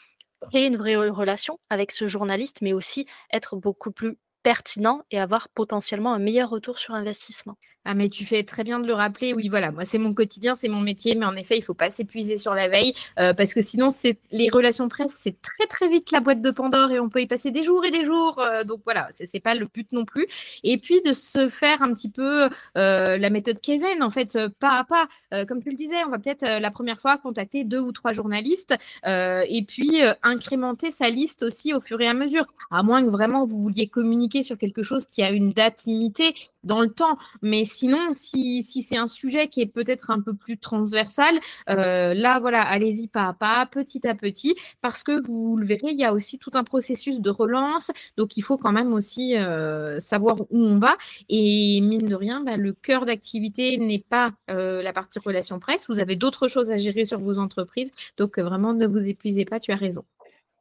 créer 0.49 0.67
une 0.67 0.77
vraie 0.77 0.95
relation 0.95 1.59
avec 1.69 1.91
ce 1.91 2.07
journaliste, 2.07 2.61
mais 2.61 2.73
aussi 2.73 3.05
être 3.31 3.55
beaucoup 3.55 3.91
plus 3.91 4.17
pertinent 4.43 5.03
et 5.11 5.19
avoir 5.19 5.49
potentiellement 5.49 6.13
un 6.13 6.19
meilleur 6.19 6.49
retour 6.49 6.77
sur 6.79 6.93
investissement. 6.95 7.57
Ah, 7.83 7.95
mais 7.95 8.09
tu 8.09 8.25
fais 8.25 8.43
très 8.43 8.63
bien 8.63 8.79
de 8.79 8.85
le 8.85 8.93
rappeler. 8.93 9.33
Oui, 9.33 9.49
voilà, 9.49 9.71
moi, 9.71 9.85
c'est 9.85 9.97
mon 9.97 10.13
quotidien, 10.13 10.53
c'est 10.53 10.67
mon 10.67 10.81
métier. 10.81 11.15
Mais 11.15 11.25
en 11.25 11.35
effet, 11.35 11.55
il 11.57 11.61
ne 11.61 11.65
faut 11.65 11.73
pas 11.73 11.89
s'épuiser 11.89 12.37
sur 12.37 12.53
la 12.53 12.67
veille 12.67 12.93
euh, 13.19 13.33
parce 13.33 13.55
que 13.55 13.61
sinon, 13.61 13.89
c'est 13.89 14.19
les 14.31 14.49
relations 14.49 14.87
presse, 14.87 15.17
c'est 15.19 15.41
très, 15.41 15.65
très 15.65 15.87
vite 15.87 16.11
la 16.11 16.19
boîte 16.19 16.41
de 16.43 16.51
Pandore 16.51 16.91
et 16.91 16.99
on 16.99 17.09
peut 17.09 17.21
y 17.21 17.27
passer 17.27 17.49
des 17.49 17.63
jours 17.63 17.83
et 17.83 17.89
des 17.89 18.05
jours. 18.05 18.37
Euh, 18.39 18.63
donc 18.63 18.81
voilà, 18.85 19.09
ce 19.11 19.23
n'est 19.33 19.39
pas 19.39 19.55
le 19.55 19.65
but 19.65 19.91
non 19.93 20.05
plus. 20.05 20.27
Et 20.63 20.77
puis, 20.77 21.01
de 21.01 21.11
se 21.11 21.49
faire 21.49 21.81
un 21.81 21.91
petit 21.93 22.09
peu 22.09 22.49
euh, 22.77 23.17
la 23.17 23.29
méthode 23.31 23.59
Kaizen, 23.59 24.03
en 24.03 24.11
fait, 24.11 24.37
pas 24.59 24.77
à 24.77 24.83
pas. 24.83 25.07
comme 25.45 25.63
tu 25.63 25.71
le 25.71 25.75
disais, 25.75 26.03
on 26.05 26.09
va 26.09 26.19
peut-être 26.19 26.45
la 26.45 26.71
première 26.71 26.99
fois 26.99 27.17
contacter 27.17 27.63
deux 27.63 27.79
ou 27.79 27.91
trois 27.91 28.13
journalistes 28.13 28.75
et 29.05 29.65
puis 29.67 30.01
incrémenter 30.23 30.91
sa 30.91 31.09
liste 31.09 31.43
aussi 31.43 31.73
au 31.73 31.81
fur 31.81 31.99
et 32.01 32.07
à 32.07 32.13
mesure. 32.13 32.45
À 32.69 32.83
moins 32.83 33.03
que 33.03 33.09
vraiment 33.09 33.45
vous 33.45 33.61
vouliez 33.61 33.87
communiquer 33.87 34.43
sur 34.43 34.57
quelque 34.57 34.83
chose 34.83 35.07
qui 35.07 35.23
a 35.23 35.31
une 35.31 35.49
date 35.51 35.79
limitée 35.85 36.35
dans 36.63 36.81
le 36.81 36.89
temps. 36.89 37.17
Mais 37.41 37.65
sinon, 37.71 38.13
si, 38.13 38.63
c'est 38.63 38.97
un 38.97 39.07
sujet 39.07 39.47
qui 39.47 39.61
est 39.61 39.65
peut-être 39.65 40.11
un 40.11 40.21
peu 40.21 40.33
plus 40.33 40.57
transversal, 40.57 41.39
euh, 41.69 42.13
là, 42.13 42.39
voilà, 42.39 42.61
allez-y 42.61 43.07
pas 43.07 43.27
à 43.27 43.33
pas, 43.33 43.65
petit 43.65 44.07
à 44.07 44.15
petit, 44.15 44.55
parce 44.81 45.03
que 45.03 45.25
vous 45.25 45.57
le 45.57 45.65
verrez, 45.65 45.91
il 45.91 45.99
y 45.99 46.05
a 46.05 46.13
aussi 46.13 46.37
tout 46.37 46.51
un 46.53 46.63
processus 46.63 47.21
de 47.21 47.29
relance. 47.29 47.91
Donc, 48.17 48.37
il 48.37 48.41
faut 48.41 48.57
quand 48.57 48.71
même 48.71 48.93
aussi 48.93 49.37
euh, 49.37 49.99
savoir 49.99 50.35
où 50.41 50.47
on 50.65 50.79
va. 50.79 50.97
Et 51.29 51.81
mine 51.81 52.07
de 52.07 52.15
rien, 52.15 52.41
bah, 52.41 52.57
le 52.57 52.73
cœur 52.73 53.05
d'activité 53.05 53.77
n'est 53.77 53.99
pas 54.07 54.31
euh, 54.49 54.81
la 54.81 54.93
partie 54.93 55.19
relation 55.19 55.59
presse. 55.59 55.87
Vous 55.87 55.99
avez 55.99 56.15
d'autres 56.15 56.47
choses 56.47 56.71
à 56.71 56.77
gérer 56.77 57.05
sur 57.05 57.19
vos 57.19 57.39
entreprises. 57.39 57.91
Donc, 58.17 58.39
vraiment, 58.39 58.73
ne 58.73 58.87
vous 58.87 59.07
épuisez 59.07 59.45
pas, 59.45 59.59
tu 59.59 59.71
as 59.71 59.75
raison. 59.75 60.03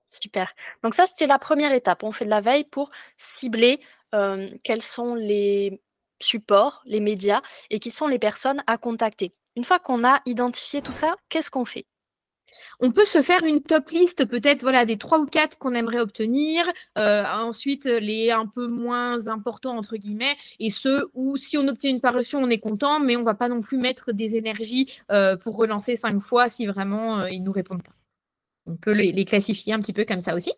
Super. 0.06 0.52
Donc 0.82 0.94
ça, 0.94 1.06
c'était 1.06 1.28
la 1.28 1.38
première 1.38 1.72
étape. 1.72 2.02
On 2.02 2.10
fait 2.10 2.24
de 2.24 2.30
la 2.30 2.40
veille 2.40 2.64
pour 2.64 2.90
cibler 3.16 3.80
quels 4.64 4.82
sont 4.82 5.14
les 5.14 5.80
supports, 6.20 6.82
les 6.84 7.00
médias 7.00 7.42
et 7.70 7.78
qui 7.78 7.90
sont 7.90 8.06
les 8.06 8.18
personnes 8.18 8.62
à 8.66 8.78
contacter. 8.78 9.34
Une 9.56 9.64
fois 9.64 9.78
qu'on 9.78 10.04
a 10.04 10.20
identifié 10.26 10.80
tout 10.82 10.92
ça, 10.92 11.16
qu'est-ce 11.28 11.50
qu'on 11.50 11.64
fait? 11.64 11.86
On 12.80 12.90
peut 12.90 13.04
se 13.04 13.22
faire 13.22 13.44
une 13.44 13.60
top 13.60 13.90
liste 13.90 14.24
peut-être 14.26 14.62
voilà 14.62 14.84
des 14.84 14.96
trois 14.96 15.20
ou 15.20 15.26
quatre 15.26 15.58
qu'on 15.58 15.74
aimerait 15.74 16.00
obtenir. 16.00 16.68
Euh, 16.98 17.24
ensuite 17.24 17.84
les 17.84 18.30
un 18.30 18.46
peu 18.46 18.66
moins 18.66 19.26
importants 19.28 19.76
entre 19.76 19.96
guillemets 19.96 20.36
et 20.58 20.70
ceux 20.70 21.10
où 21.14 21.36
si 21.36 21.58
on 21.58 21.68
obtient 21.68 21.90
une 21.90 22.00
parution 22.00 22.40
on 22.40 22.50
est 22.50 22.58
content, 22.58 23.00
mais 23.00 23.16
on 23.16 23.22
va 23.22 23.34
pas 23.34 23.48
non 23.48 23.60
plus 23.60 23.78
mettre 23.78 24.12
des 24.12 24.36
énergies 24.36 24.92
euh, 25.12 25.36
pour 25.36 25.56
relancer 25.56 25.96
cinq 25.96 26.20
fois 26.20 26.48
si 26.48 26.66
vraiment 26.66 27.20
euh, 27.20 27.30
ils 27.30 27.42
nous 27.42 27.52
répondent 27.52 27.82
pas. 27.82 27.99
On 28.66 28.76
peut 28.76 28.92
les, 28.92 29.24
classifier 29.24 29.72
un 29.72 29.80
petit 29.80 29.92
peu 29.92 30.04
comme 30.04 30.20
ça 30.20 30.34
aussi. 30.34 30.52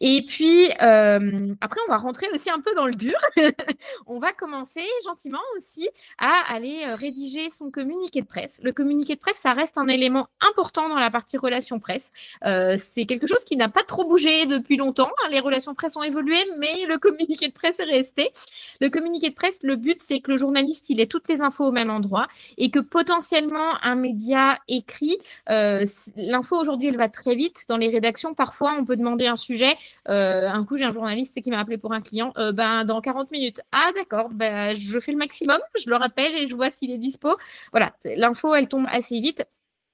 Et 0.00 0.22
puis, 0.26 0.68
euh, 0.82 1.54
après, 1.60 1.80
on 1.86 1.90
va 1.90 1.96
rentrer 1.96 2.26
aussi 2.32 2.50
un 2.50 2.60
peu 2.60 2.74
dans 2.74 2.86
le 2.86 2.94
dur. 2.94 3.16
on 4.06 4.18
va 4.18 4.32
commencer 4.32 4.82
gentiment 5.04 5.40
aussi 5.56 5.88
à 6.18 6.52
aller 6.52 6.84
euh, 6.86 6.96
rédiger 6.96 7.48
son 7.50 7.70
communiqué 7.70 8.20
de 8.20 8.26
presse. 8.26 8.60
Le 8.62 8.72
communiqué 8.72 9.14
de 9.14 9.20
presse, 9.20 9.38
ça 9.38 9.54
reste 9.54 9.78
un 9.78 9.88
élément 9.88 10.28
important 10.46 10.88
dans 10.88 10.98
la 10.98 11.10
partie 11.10 11.38
relations 11.38 11.80
presse. 11.80 12.12
Euh, 12.44 12.76
c'est 12.78 13.06
quelque 13.06 13.26
chose 13.26 13.44
qui 13.44 13.56
n'a 13.56 13.68
pas 13.68 13.82
trop 13.82 14.04
bougé 14.04 14.44
depuis 14.46 14.76
longtemps. 14.76 15.10
Hein. 15.24 15.28
Les 15.30 15.40
relations 15.40 15.74
presse 15.74 15.96
ont 15.96 16.02
évolué, 16.02 16.36
mais 16.58 16.84
le 16.86 16.98
communiqué 16.98 17.48
de 17.48 17.54
presse 17.54 17.80
est 17.80 17.84
resté. 17.84 18.32
Le 18.80 18.90
communiqué 18.90 19.30
de 19.30 19.34
presse, 19.34 19.60
le 19.62 19.76
but, 19.76 20.02
c'est 20.02 20.20
que 20.20 20.30
le 20.30 20.36
journaliste, 20.36 20.90
il 20.90 21.00
ait 21.00 21.06
toutes 21.06 21.28
les 21.28 21.40
infos 21.40 21.64
au 21.64 21.72
même 21.72 21.90
endroit 21.90 22.28
et 22.58 22.70
que 22.70 22.80
potentiellement 22.80 23.82
un 23.82 23.94
média 23.94 24.58
écrit, 24.68 25.18
l'info 25.48 26.56
aujourd'hui, 26.60 26.88
elle 26.88 26.98
va 26.98 27.08
très 27.08 27.34
vite 27.34 27.45
dans 27.68 27.76
les 27.76 27.88
rédactions, 27.88 28.34
parfois, 28.34 28.74
on 28.78 28.84
peut 28.84 28.96
demander 28.96 29.26
un 29.26 29.36
sujet. 29.36 29.74
Euh, 30.08 30.48
un 30.48 30.64
coup, 30.64 30.76
j'ai 30.76 30.84
un 30.84 30.92
journaliste 30.92 31.40
qui 31.40 31.50
m'a 31.50 31.58
appelé 31.58 31.78
pour 31.78 31.92
un 31.92 32.00
client. 32.00 32.32
Euh, 32.38 32.52
ben, 32.52 32.84
dans 32.84 33.00
40 33.00 33.30
minutes. 33.30 33.60
Ah, 33.72 33.90
d'accord. 33.94 34.28
Ben, 34.30 34.76
je 34.76 34.98
fais 34.98 35.12
le 35.12 35.18
maximum. 35.18 35.58
Je 35.78 35.88
le 35.88 35.96
rappelle 35.96 36.34
et 36.34 36.48
je 36.48 36.54
vois 36.54 36.70
s'il 36.70 36.90
est 36.90 36.98
dispo. 36.98 37.36
Voilà. 37.72 37.92
L'info, 38.04 38.54
elle 38.54 38.68
tombe 38.68 38.86
assez 38.90 39.20
vite. 39.20 39.44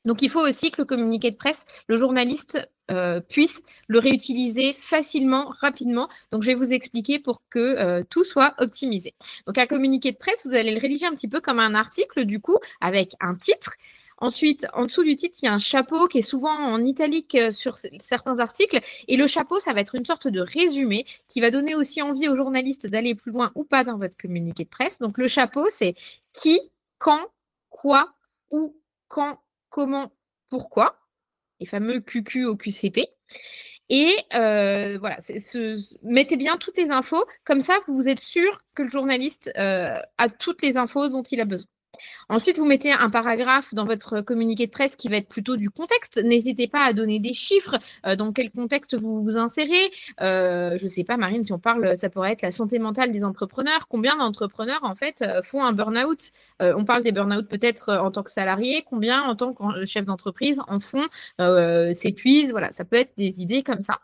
Donc, 0.04 0.20
il 0.22 0.30
faut 0.30 0.40
aussi 0.40 0.72
que 0.72 0.82
le 0.82 0.84
communiqué 0.84 1.30
de 1.30 1.36
presse, 1.36 1.64
le 1.86 1.96
journaliste 1.96 2.58
euh, 2.90 3.20
puisse 3.20 3.62
le 3.86 4.00
réutiliser 4.00 4.72
facilement, 4.72 5.54
rapidement. 5.60 6.08
Donc, 6.32 6.42
je 6.42 6.48
vais 6.48 6.54
vous 6.54 6.72
expliquer 6.72 7.20
pour 7.20 7.40
que 7.50 8.02
tout 8.10 8.24
soit 8.24 8.54
optimisé. 8.58 9.14
Donc, 9.46 9.58
un 9.58 9.66
communiqué 9.66 10.10
de 10.10 10.16
presse, 10.16 10.42
vous 10.44 10.54
allez 10.54 10.74
le 10.74 10.80
rédiger 10.80 11.06
un 11.06 11.14
petit 11.14 11.28
peu 11.28 11.40
comme 11.40 11.60
un 11.60 11.74
article, 11.74 12.24
du 12.24 12.40
coup, 12.40 12.58
avec 12.80 13.12
un 13.20 13.36
titre, 13.36 13.74
Ensuite, 14.22 14.68
en 14.72 14.84
dessous 14.84 15.02
du 15.02 15.16
titre, 15.16 15.36
il 15.42 15.46
y 15.46 15.48
a 15.48 15.52
un 15.52 15.58
chapeau 15.58 16.06
qui 16.06 16.18
est 16.18 16.22
souvent 16.22 16.54
en 16.54 16.84
italique 16.84 17.34
euh, 17.34 17.50
sur 17.50 17.76
certains 17.98 18.38
articles. 18.38 18.78
Et 19.08 19.16
le 19.16 19.26
chapeau, 19.26 19.58
ça 19.58 19.72
va 19.72 19.80
être 19.80 19.96
une 19.96 20.04
sorte 20.04 20.28
de 20.28 20.40
résumé 20.40 21.06
qui 21.26 21.40
va 21.40 21.50
donner 21.50 21.74
aussi 21.74 22.02
envie 22.02 22.28
aux 22.28 22.36
journalistes 22.36 22.86
d'aller 22.86 23.16
plus 23.16 23.32
loin 23.32 23.50
ou 23.56 23.64
pas 23.64 23.82
dans 23.82 23.98
votre 23.98 24.16
communiqué 24.16 24.62
de 24.62 24.68
presse. 24.68 25.00
Donc, 25.00 25.18
le 25.18 25.26
chapeau, 25.26 25.66
c'est 25.72 25.94
qui, 26.32 26.60
quand, 26.98 27.20
quoi, 27.68 28.14
où, 28.52 28.76
quand, 29.08 29.40
comment, 29.70 30.12
pourquoi. 30.50 31.00
Les 31.58 31.66
fameux 31.66 31.98
QQ 31.98 32.44
au 32.44 32.56
QCP. 32.56 33.08
Et 33.88 34.14
euh, 34.34 34.98
voilà, 35.00 35.18
mettez 36.04 36.36
bien 36.36 36.58
toutes 36.58 36.76
les 36.76 36.92
infos. 36.92 37.24
Comme 37.42 37.60
ça, 37.60 37.76
vous 37.88 38.08
êtes 38.08 38.20
sûr 38.20 38.62
que 38.76 38.84
le 38.84 38.88
journaliste 38.88 39.50
euh, 39.58 39.98
a 40.16 40.28
toutes 40.28 40.62
les 40.62 40.78
infos 40.78 41.08
dont 41.08 41.22
il 41.22 41.40
a 41.40 41.44
besoin. 41.44 41.66
Ensuite, 42.28 42.58
vous 42.58 42.64
mettez 42.64 42.92
un 42.92 43.10
paragraphe 43.10 43.74
dans 43.74 43.84
votre 43.84 44.20
communiqué 44.20 44.66
de 44.66 44.70
presse 44.70 44.96
qui 44.96 45.08
va 45.08 45.16
être 45.16 45.28
plutôt 45.28 45.56
du 45.56 45.70
contexte. 45.70 46.18
N'hésitez 46.22 46.68
pas 46.68 46.84
à 46.84 46.92
donner 46.92 47.18
des 47.18 47.34
chiffres, 47.34 47.78
euh, 48.06 48.16
dans 48.16 48.32
quel 48.32 48.50
contexte 48.50 48.96
vous 48.96 49.20
vous 49.22 49.38
insérez. 49.38 49.90
Euh, 50.20 50.78
je 50.78 50.84
ne 50.84 50.88
sais 50.88 51.04
pas, 51.04 51.16
Marine, 51.16 51.44
si 51.44 51.52
on 51.52 51.58
parle, 51.58 51.96
ça 51.96 52.08
pourrait 52.08 52.32
être 52.32 52.42
la 52.42 52.50
santé 52.50 52.78
mentale 52.78 53.12
des 53.12 53.24
entrepreneurs. 53.24 53.88
Combien 53.88 54.16
d'entrepreneurs, 54.16 54.80
en 54.82 54.94
fait, 54.94 55.22
euh, 55.22 55.42
font 55.42 55.62
un 55.62 55.72
burn-out? 55.72 56.30
On 56.60 56.84
parle 56.84 57.02
des 57.02 57.10
burn-out 57.10 57.48
peut-être 57.48 57.92
en 57.92 58.12
tant 58.12 58.22
que 58.22 58.30
salarié. 58.30 58.84
Combien, 58.88 59.22
en 59.22 59.34
tant 59.34 59.52
que 59.52 59.84
chef 59.84 60.04
d'entreprise, 60.04 60.60
en 60.68 60.78
font, 60.78 61.08
s'épuisent? 61.96 62.52
Voilà, 62.52 62.70
ça 62.70 62.84
peut 62.84 62.96
être 62.96 63.12
des 63.16 63.40
idées 63.42 63.64
comme 63.64 63.82
ça. 63.82 63.98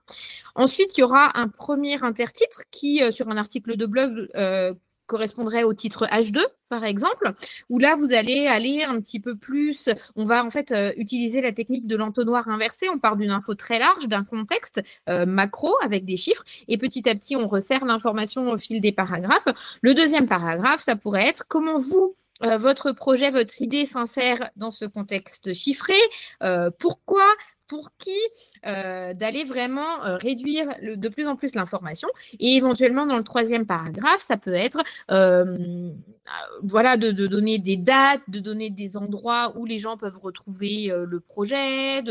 Ensuite, 0.56 0.98
il 0.98 1.02
y 1.02 1.04
aura 1.04 1.38
un 1.38 1.46
premier 1.46 2.02
intertitre 2.02 2.62
qui, 2.72 3.00
sur 3.12 3.28
un 3.28 3.36
article 3.36 3.76
de 3.76 3.86
blog, 3.86 4.28
correspondrait 5.08 5.64
au 5.64 5.74
titre 5.74 6.06
H2, 6.06 6.40
par 6.68 6.84
exemple, 6.84 7.32
où 7.68 7.80
là, 7.80 7.96
vous 7.96 8.12
allez 8.12 8.46
aller 8.46 8.84
un 8.84 9.00
petit 9.00 9.18
peu 9.18 9.34
plus, 9.34 9.88
on 10.14 10.24
va 10.24 10.44
en 10.44 10.50
fait 10.50 10.70
euh, 10.70 10.92
utiliser 10.96 11.40
la 11.40 11.52
technique 11.52 11.88
de 11.88 11.96
l'entonnoir 11.96 12.48
inversé, 12.48 12.88
on 12.88 12.98
part 12.98 13.16
d'une 13.16 13.30
info 13.30 13.54
très 13.54 13.80
large, 13.80 14.06
d'un 14.06 14.22
contexte 14.22 14.80
euh, 15.08 15.26
macro 15.26 15.74
avec 15.82 16.04
des 16.04 16.16
chiffres, 16.16 16.44
et 16.68 16.78
petit 16.78 17.08
à 17.08 17.14
petit, 17.16 17.34
on 17.34 17.48
resserre 17.48 17.84
l'information 17.84 18.50
au 18.50 18.58
fil 18.58 18.80
des 18.80 18.92
paragraphes. 18.92 19.48
Le 19.82 19.94
deuxième 19.94 20.28
paragraphe, 20.28 20.82
ça 20.82 20.94
pourrait 20.94 21.26
être 21.26 21.44
comment 21.48 21.78
vous, 21.78 22.14
euh, 22.42 22.58
votre 22.58 22.92
projet, 22.92 23.30
votre 23.30 23.60
idée 23.62 23.86
s'insère 23.86 24.50
dans 24.56 24.70
ce 24.70 24.84
contexte 24.84 25.54
chiffré, 25.54 25.94
pourquoi, 26.78 27.24
pour 27.68 27.90
qui? 27.98 28.18
Euh, 28.66 29.14
d'aller 29.14 29.44
vraiment 29.44 30.04
euh, 30.04 30.16
réduire 30.16 30.68
de 30.82 31.08
plus 31.08 31.28
en 31.28 31.36
plus 31.36 31.54
l'information. 31.54 32.08
Et 32.40 32.56
éventuellement, 32.56 33.06
dans 33.06 33.16
le 33.16 33.22
troisième 33.22 33.66
paragraphe, 33.66 34.20
ça 34.20 34.36
peut 34.36 34.54
être 34.54 34.82
euh, 35.12 35.92
voilà, 36.62 36.96
de, 36.96 37.12
donner 37.26 37.58
des 37.58 37.76
dates, 37.76 38.22
de 38.26 38.40
donner 38.40 38.70
des 38.70 38.96
endroits 38.96 39.56
où 39.56 39.64
les 39.64 39.78
gens 39.78 39.96
peuvent 39.96 40.18
retrouver 40.20 40.92
le 40.92 41.20
projet, 41.20 42.02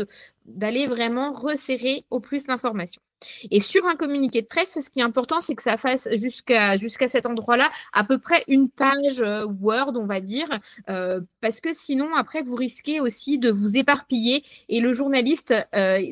d'aller 0.46 0.86
vraiment 0.86 1.32
resserrer 1.32 2.04
au 2.10 2.20
plus 2.20 2.46
l'information. 2.46 3.02
Et 3.50 3.60
sur 3.60 3.86
un 3.86 3.96
communiqué 3.96 4.42
de 4.42 4.46
presse, 4.46 4.78
ce 4.82 4.90
qui 4.90 5.00
est 5.00 5.02
important, 5.02 5.40
c'est 5.40 5.54
que 5.54 5.62
ça 5.62 5.76
fasse 5.76 6.08
jusqu'à 6.14 7.08
cet 7.08 7.26
endroit-là 7.26 7.70
à 7.92 8.04
peu 8.04 8.18
près 8.18 8.44
une 8.48 8.68
page 8.68 9.22
Word, 9.60 9.92
on 9.96 10.06
va 10.06 10.20
dire, 10.20 10.48
parce 10.86 11.60
que 11.60 11.74
sinon, 11.74 12.14
après, 12.14 12.42
vous 12.42 12.54
risquez 12.54 13.00
aussi 13.00 13.38
de 13.38 13.50
vous 13.50 13.76
éparpiller. 13.76 14.44
Et 14.68 14.80
le 14.80 14.92
journaliste, 14.92 15.54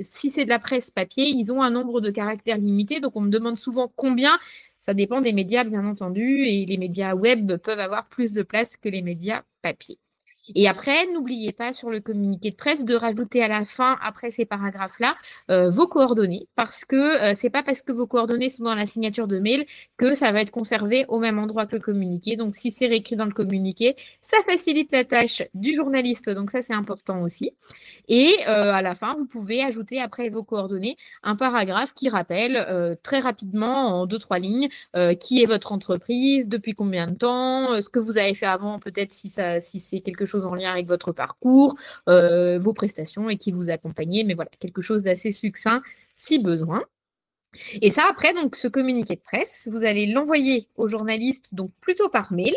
si 0.02 0.30
c'est 0.30 0.44
de 0.44 0.50
la 0.50 0.58
presse 0.58 0.90
papier, 0.90 1.26
ils 1.26 1.52
ont 1.52 1.62
un 1.62 1.70
nombre 1.70 2.00
de 2.00 2.10
caractères 2.10 2.58
limité. 2.58 3.00
Donc, 3.00 3.16
on 3.16 3.20
me 3.20 3.30
demande 3.30 3.58
souvent 3.58 3.92
combien. 3.94 4.38
Ça 4.80 4.94
dépend 4.94 5.20
des 5.20 5.32
médias, 5.32 5.64
bien 5.64 5.84
entendu, 5.84 6.44
et 6.44 6.64
les 6.64 6.76
médias 6.76 7.14
web 7.14 7.56
peuvent 7.56 7.80
avoir 7.80 8.06
plus 8.08 8.32
de 8.32 8.42
place 8.42 8.76
que 8.76 8.88
les 8.88 9.02
médias 9.02 9.42
papier. 9.62 9.98
Et 10.54 10.68
après, 10.68 11.06
n'oubliez 11.12 11.52
pas 11.52 11.72
sur 11.72 11.90
le 11.90 12.00
communiqué 12.00 12.50
de 12.50 12.56
presse 12.56 12.84
de 12.84 12.94
rajouter 12.94 13.42
à 13.42 13.48
la 13.48 13.64
fin, 13.64 13.96
après 14.00 14.30
ces 14.30 14.44
paragraphes-là, 14.44 15.16
euh, 15.50 15.70
vos 15.70 15.86
coordonnées, 15.86 16.48
parce 16.54 16.84
que 16.84 16.96
euh, 16.96 17.34
ce 17.34 17.44
n'est 17.44 17.50
pas 17.50 17.62
parce 17.62 17.82
que 17.82 17.92
vos 17.92 18.06
coordonnées 18.06 18.50
sont 18.50 18.64
dans 18.64 18.74
la 18.74 18.86
signature 18.86 19.26
de 19.26 19.38
mail 19.38 19.66
que 19.96 20.14
ça 20.14 20.30
va 20.30 20.40
être 20.40 20.50
conservé 20.50 21.04
au 21.08 21.18
même 21.18 21.38
endroit 21.38 21.66
que 21.66 21.76
le 21.76 21.82
communiqué. 21.82 22.36
Donc, 22.36 22.54
si 22.54 22.70
c'est 22.70 22.86
réécrit 22.86 23.16
dans 23.16 23.24
le 23.24 23.32
communiqué, 23.32 23.96
ça 24.22 24.36
facilite 24.48 24.92
la 24.92 25.04
tâche 25.04 25.42
du 25.54 25.74
journaliste. 25.74 26.30
Donc, 26.30 26.50
ça, 26.50 26.62
c'est 26.62 26.74
important 26.74 27.22
aussi. 27.22 27.52
Et 28.08 28.36
euh, 28.48 28.72
à 28.72 28.82
la 28.82 28.94
fin, 28.94 29.14
vous 29.16 29.26
pouvez 29.26 29.62
ajouter 29.62 30.00
après 30.00 30.28
vos 30.28 30.44
coordonnées 30.44 30.96
un 31.22 31.34
paragraphe 31.34 31.92
qui 31.94 32.08
rappelle 32.08 32.96
très 33.02 33.20
rapidement, 33.20 34.00
en 34.00 34.06
deux, 34.06 34.18
trois 34.18 34.38
lignes, 34.38 34.68
qui 35.20 35.42
est 35.42 35.46
votre 35.46 35.72
entreprise, 35.72 36.48
depuis 36.48 36.74
combien 36.74 37.06
de 37.06 37.14
temps, 37.14 37.80
ce 37.80 37.88
que 37.88 37.98
vous 37.98 38.18
avez 38.18 38.34
fait 38.34 38.46
avant, 38.46 38.78
peut-être 38.78 39.12
si, 39.12 39.32
si 39.60 39.80
c'est 39.80 40.00
quelque 40.00 40.26
chose 40.26 40.35
en 40.44 40.54
lien 40.54 40.70
avec 40.70 40.86
votre 40.86 41.12
parcours, 41.12 41.76
euh, 42.08 42.58
vos 42.58 42.72
prestations 42.74 43.30
et 43.30 43.36
qui 43.38 43.52
vous 43.52 43.70
accompagnez, 43.70 44.24
mais 44.24 44.34
voilà, 44.34 44.50
quelque 44.60 44.82
chose 44.82 45.02
d'assez 45.02 45.32
succinct 45.32 45.82
si 46.16 46.38
besoin. 46.42 46.82
Et 47.82 47.90
ça, 47.90 48.04
après, 48.10 48.34
donc, 48.34 48.56
ce 48.56 48.68
communiqué 48.68 49.16
de 49.16 49.20
presse, 49.20 49.68
vous 49.70 49.84
allez 49.84 50.06
l'envoyer 50.06 50.66
aux 50.76 50.88
journalistes, 50.88 51.54
donc 51.54 51.70
plutôt 51.80 52.08
par 52.08 52.32
mail. 52.32 52.54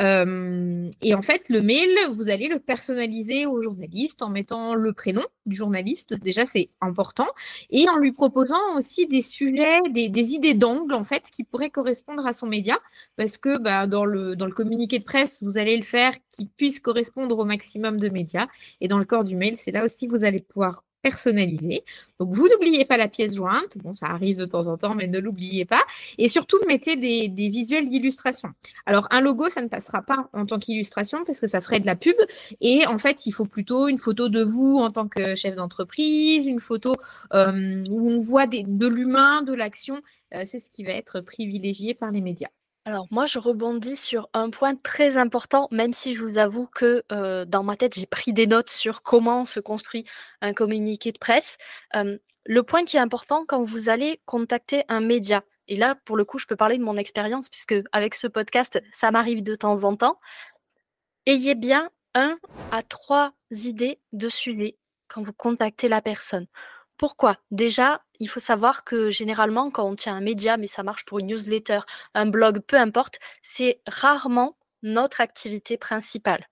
Euh, 0.00 0.88
et 1.02 1.14
en 1.14 1.22
fait, 1.22 1.48
le 1.48 1.62
mail, 1.62 1.90
vous 2.12 2.28
allez 2.28 2.48
le 2.48 2.58
personnaliser 2.58 3.46
aux 3.46 3.62
journalistes 3.62 4.22
en 4.22 4.30
mettant 4.30 4.74
le 4.74 4.92
prénom 4.92 5.24
du 5.46 5.56
journaliste. 5.56 6.14
Déjà, 6.22 6.46
c'est 6.46 6.70
important. 6.80 7.28
Et 7.70 7.88
en 7.88 7.96
lui 7.96 8.12
proposant 8.12 8.76
aussi 8.76 9.06
des 9.06 9.22
sujets, 9.22 9.80
des, 9.90 10.32
idées 10.32 10.54
d'angle, 10.54 10.94
en 10.94 11.04
fait, 11.04 11.24
qui 11.30 11.44
pourraient 11.44 11.70
correspondre 11.70 12.26
à 12.26 12.32
son 12.32 12.46
média. 12.46 12.78
Parce 13.16 13.38
que 13.38 13.58
bah, 13.58 13.86
dans, 13.86 14.04
le, 14.04 14.36
dans 14.36 14.46
le 14.46 14.52
communiqué 14.52 14.98
de 14.98 15.04
presse, 15.04 15.42
vous 15.42 15.58
allez 15.58 15.76
le 15.76 15.82
faire 15.82 16.14
qui 16.30 16.46
puisse 16.46 16.80
correspondre 16.80 17.38
au 17.38 17.44
maximum 17.44 17.98
de 17.98 18.08
médias. 18.08 18.46
Et 18.80 18.88
dans 18.88 18.98
le 18.98 19.04
corps 19.04 19.24
du 19.24 19.36
mail, 19.36 19.56
c'est 19.56 19.72
là 19.72 19.84
aussi 19.84 20.06
que 20.06 20.12
vous 20.12 20.24
allez 20.24 20.40
pouvoir 20.40 20.84
personnalisé. 21.04 21.84
Donc, 22.18 22.32
vous 22.32 22.48
n'oubliez 22.48 22.86
pas 22.86 22.96
la 22.96 23.08
pièce 23.08 23.34
jointe. 23.34 23.76
Bon, 23.76 23.92
ça 23.92 24.06
arrive 24.06 24.38
de 24.38 24.46
temps 24.46 24.68
en 24.68 24.78
temps, 24.78 24.94
mais 24.94 25.06
ne 25.06 25.18
l'oubliez 25.18 25.66
pas. 25.66 25.82
Et 26.16 26.28
surtout, 26.28 26.58
mettez 26.66 26.96
des, 26.96 27.48
visuels 27.48 27.90
d'illustration. 27.90 28.48
Alors, 28.86 29.06
un 29.10 29.20
logo, 29.20 29.50
ça 29.50 29.60
ne 29.60 29.68
passera 29.68 30.00
pas 30.00 30.30
en 30.32 30.46
tant 30.46 30.58
qu'illustration 30.58 31.24
parce 31.26 31.40
que 31.40 31.46
ça 31.46 31.60
ferait 31.60 31.78
de 31.78 31.86
la 31.86 31.94
pub. 31.94 32.16
Et 32.62 32.86
en 32.86 32.96
fait, 32.96 33.26
il 33.26 33.32
faut 33.32 33.44
plutôt 33.44 33.88
une 33.88 33.98
photo 33.98 34.30
de 34.30 34.42
vous 34.42 34.78
en 34.78 34.90
tant 34.90 35.08
que 35.08 35.34
chef 35.34 35.54
d'entreprise, 35.54 36.46
une 36.46 36.60
photo 36.60 36.96
euh, 37.34 37.84
où 37.90 38.10
on 38.10 38.18
voit 38.18 38.46
de 38.46 38.86
l'humain, 38.86 39.42
de 39.42 39.52
l'action. 39.52 40.00
Euh, 40.34 40.44
c'est 40.46 40.58
ce 40.58 40.70
qui 40.70 40.84
va 40.84 40.92
être 40.92 41.20
privilégié 41.20 41.92
par 41.92 42.10
les 42.10 42.22
médias. 42.22 42.48
Alors 42.86 43.06
moi, 43.10 43.24
je 43.24 43.38
rebondis 43.38 43.96
sur 43.96 44.28
un 44.34 44.50
point 44.50 44.74
très 44.76 45.16
important, 45.16 45.68
même 45.70 45.94
si 45.94 46.14
je 46.14 46.22
vous 46.22 46.36
avoue 46.36 46.66
que 46.66 47.02
dans 47.44 47.62
ma 47.62 47.76
tête, 47.76 47.94
j'ai 47.94 48.06
pris 48.06 48.32
des 48.32 48.46
notes 48.46 48.68
sur 48.68 49.02
comment 49.02 49.44
se 49.46 49.58
construit 49.58 50.04
un 50.42 50.52
communiqué 50.52 51.10
de 51.12 51.18
presse. 51.18 51.56
le 51.94 52.62
point 52.62 52.84
qui 52.84 52.98
est 52.98 53.00
important 53.00 53.46
quand 53.46 53.62
vous 53.62 53.88
allez 53.88 54.20
contacter 54.26 54.84
un 54.88 55.00
média, 55.00 55.44
et 55.66 55.76
là, 55.76 55.94
pour 56.04 56.16
le 56.16 56.26
coup, 56.26 56.38
je 56.38 56.46
peux 56.46 56.56
parler 56.56 56.76
de 56.76 56.84
mon 56.84 56.98
expérience, 56.98 57.48
puisque 57.48 57.74
avec 57.92 58.14
ce 58.14 58.26
podcast, 58.26 58.82
ça 58.92 59.10
m'arrive 59.10 59.42
de 59.42 59.54
temps 59.54 59.84
en 59.84 59.96
temps, 59.96 60.20
ayez 61.26 61.54
bien 61.54 61.90
un 62.14 62.38
à 62.70 62.82
trois 62.82 63.32
idées 63.50 63.98
de 64.12 64.28
sujet 64.28 64.76
quand 65.08 65.22
vous 65.22 65.32
contactez 65.32 65.88
la 65.88 66.02
personne. 66.02 66.46
Pourquoi? 66.96 67.36
Déjà, 67.50 68.02
il 68.20 68.28
faut 68.28 68.40
savoir 68.40 68.84
que 68.84 69.10
généralement, 69.10 69.70
quand 69.70 69.88
on 69.88 69.96
tient 69.96 70.14
un 70.16 70.20
média, 70.20 70.56
mais 70.56 70.66
ça 70.66 70.82
marche 70.82 71.04
pour 71.04 71.18
une 71.18 71.26
newsletter, 71.26 71.80
un 72.14 72.26
blog, 72.26 72.60
peu 72.60 72.76
importe, 72.76 73.18
c'est 73.42 73.80
rarement 73.86 74.56
notre 74.82 75.20
activité 75.20 75.76
principale. 75.76 76.46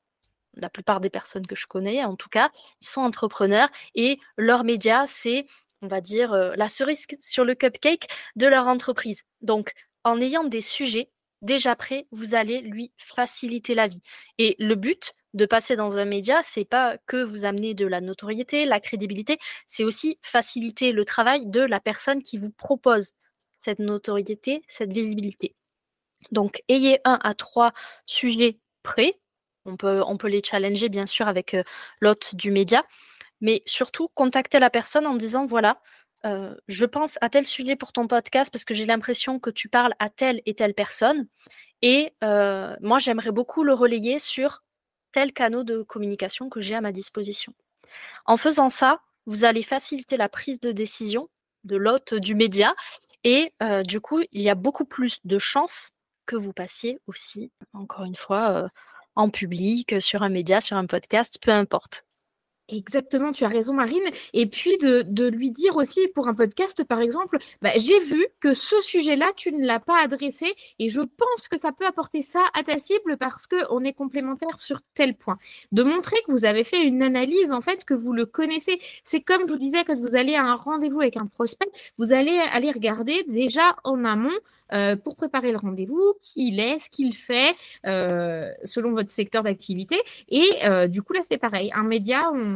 La 0.55 0.68
plupart 0.68 1.00
des 1.00 1.11
personnes 1.11 1.46
que 1.46 1.55
je 1.57 1.66
connais, 1.66 2.05
en 2.05 2.16
tout 2.16 2.28
cas, 2.28 2.50
ils 2.81 2.87
sont 2.87 3.00
entrepreneurs 3.02 3.68
et 3.94 4.18
leur 4.37 4.64
média, 4.64 5.05
c'est, 5.07 5.46
on 5.81 5.87
va 5.87 6.00
dire, 6.00 6.33
euh, 6.33 6.52
la 6.57 6.68
cerise 6.68 7.07
sur 7.20 7.44
le 7.44 7.55
cupcake 7.55 8.09
de 8.37 8.46
leur 8.46 8.66
entreprise. 8.66 9.22
Donc, 9.40 9.72
en 10.05 10.20
ayant 10.20 10.44
des 10.44 10.61
sujets 10.61 11.11
déjà 11.42 11.76
prêts, 11.76 12.07
vous 12.11 12.35
allez 12.35 12.61
lui 12.61 12.92
faciliter 12.98 13.74
la 13.74 13.88
vie. 13.88 14.02
Et 14.38 14.57
le 14.59 14.74
but, 14.74 15.14
de 15.35 15.47
passer 15.47 15.77
dans 15.77 15.99
un 15.99 16.05
média, 16.05 16.40
c'est 16.45 16.64
pas 16.64 16.99
que 17.07 17.23
vous 17.23 17.45
amener 17.45 17.75
de 17.75 17.87
la 17.87 18.01
notoriété, 18.01 18.64
la 18.64 18.81
crédibilité, 18.81 19.38
c'est 19.66 19.85
aussi 19.85 20.18
faciliter 20.23 20.92
le 20.92 21.05
travail 21.05 21.47
de 21.47 21.61
la 21.61 21.81
personne 21.81 22.23
qui 22.23 22.38
vous 22.38 22.51
propose 22.51 23.12
cette 23.59 23.79
notoriété, 23.79 24.62
cette 24.68 24.92
visibilité. 24.92 25.55
Donc, 26.31 26.62
ayez 26.68 27.01
un 27.05 27.18
à 27.23 27.35
trois 27.35 27.73
sujets 28.07 28.59
prêts. 28.83 29.18
On 29.64 29.77
peut, 29.77 30.03
les 30.25 30.42
challenger, 30.42 30.88
bien 30.88 31.07
sûr, 31.07 31.29
avec 31.29 31.55
euh, 31.55 31.62
l'hôte 32.01 32.35
du 32.35 32.51
média. 32.51 32.85
Mais 33.40 33.62
surtout, 33.66 34.09
contactez 34.14 34.59
la 34.59 34.71
personne 34.71 35.07
en 35.07 35.14
disant, 35.14 35.47
voilà, 35.47 35.81
euh, 36.25 36.55
je 36.68 36.87
pense 36.87 37.18
à 37.21 37.29
tel 37.29 37.47
sujet 37.47 37.77
pour 37.77 37.92
ton 37.92 38.07
podcast 38.07 38.53
parce 38.53 38.64
que 38.64 38.75
j'ai 38.75 38.87
l'impression 38.87 39.40
que 39.40 39.51
tu 39.51 39.68
parles 39.68 39.95
à 39.99 40.11
telle 40.11 40.40
et 40.47 40.55
telle 40.55 40.75
personne. 40.75 41.27
Et 41.83 42.12
euh, 42.23 42.77
moi, 42.81 42.99
j'aimerais 42.99 43.33
beaucoup 43.33 43.64
le 43.64 43.73
relayer 43.73 44.18
sur 44.18 44.62
tel 45.12 45.33
canaux 45.33 45.64
de 45.64 45.83
communication 45.83 46.48
que 46.48 46.61
j'ai 46.61 46.75
à 46.75 46.81
ma 46.81 46.92
disposition. 46.92 47.55
En 48.27 48.37
faisant 48.37 48.70
ça, 48.70 49.01
vous 49.27 49.44
allez 49.44 49.62
faciliter 49.62 50.16
la 50.16 50.29
prise 50.29 50.61
de 50.61 50.72
décision 50.72 51.29
de 51.64 51.77
l'hôte 51.77 52.14
du 52.14 52.35
média 52.35 52.75
et 53.25 53.53
euh, 53.62 53.83
du 53.83 54.01
coup, 54.01 54.20
il 54.33 54.42
y 54.42 54.51
a 54.51 54.55
beaucoup 54.55 54.85
plus 54.85 55.18
de 55.25 55.38
chances 55.38 55.90
que 56.27 56.37
vous 56.37 56.53
passiez 56.53 57.01
aussi, 57.07 57.53
encore 57.72 58.05
une 58.05 58.16
fois, 58.16 58.51
euh, 58.51 58.68
en 59.14 59.31
public, 59.31 60.01
sur 60.01 60.22
un 60.22 60.29
média, 60.29 60.61
sur 60.61 60.77
un 60.77 60.87
podcast, 60.87 61.38
peu 61.40 61.51
importe. 61.51 62.05
Exactement, 62.68 63.33
tu 63.33 63.44
as 63.44 63.48
raison 63.48 63.75
Marine. 63.75 64.05
Et 64.33 64.46
puis 64.46 64.79
de, 64.79 65.29
lui 65.29 65.51
dire 65.51 65.77
aussi 65.77 66.01
pour 66.14 66.29
un 66.29 66.35
podcast, 66.35 66.85
par 66.85 67.01
exemple, 67.01 67.38
bah, 67.61 67.72
j'ai 67.77 67.98
vu 68.01 68.27
que 68.40 68.55
ce 68.55 68.81
sujet-là, 68.81 69.33
tu 69.37 69.53
ne 69.53 69.66
l'as 69.66 69.81
pas 69.81 70.01
adressé 70.03 70.46
et 70.79 70.88
je 70.88 71.01
pense 71.01 71.48
que 71.48 71.59
ça 71.59 71.72
peut 71.72 71.85
apporter 71.85 72.22
ça 72.22 72.40
à 72.55 72.62
ta 72.62 72.79
cible 72.79 73.16
parce 73.18 73.46
qu'on 73.46 73.85
est 73.85 73.92
complémentaire 73.92 74.59
sur 74.59 74.81
tel 74.94 75.14
point. 75.16 75.38
De 75.72 75.83
montrer 75.83 76.16
que 76.27 76.33
vous 76.33 76.44
avez 76.44 76.64
fait 76.64 76.83
une 76.83 77.03
analyse, 77.03 77.53
en 77.53 77.61
fait, 77.61 77.85
que 77.85 77.94
vous 77.94 78.12
le 78.12 78.27
connaissez. 78.27 78.81
C'est 79.05 79.20
comme 79.20 79.42
je 79.46 79.53
vous 79.53 79.59
disais, 79.59 79.85
quand 79.85 79.98
vous 79.98 80.16
allez 80.16 80.35
à 80.35 80.44
un 80.44 80.55
rendez-vous 80.55 81.01
avec 81.01 81.16
un 81.16 81.27
prospect, 81.27 81.70
vous 81.98 82.12
allez 82.12 82.38
aller 82.53 82.70
regarder 82.70 83.25
déjà 83.29 83.77
en 83.85 84.05
amont 84.05 84.31
euh, 84.72 84.96
pour 84.96 85.16
préparer 85.16 85.53
le 85.53 85.59
rendez-vous, 85.59 86.14
qui 86.18 86.48
il 86.48 86.61
est, 86.61 86.79
ce 86.79 86.88
qu'il 86.88 87.14
fait, 87.14 87.55
euh, 87.87 88.51
selon 88.64 88.92
votre 88.92 89.11
secteur 89.11 89.42
d'activité. 89.42 89.96
Et 90.31 90.48
euh, 90.64 90.88
du 90.88 91.03
coup, 91.03 91.12
là, 91.12 91.20
c'est 91.29 91.37
pareil. 91.37 91.70
Un 91.75 91.83
média, 91.83 92.31
on, 92.33 92.51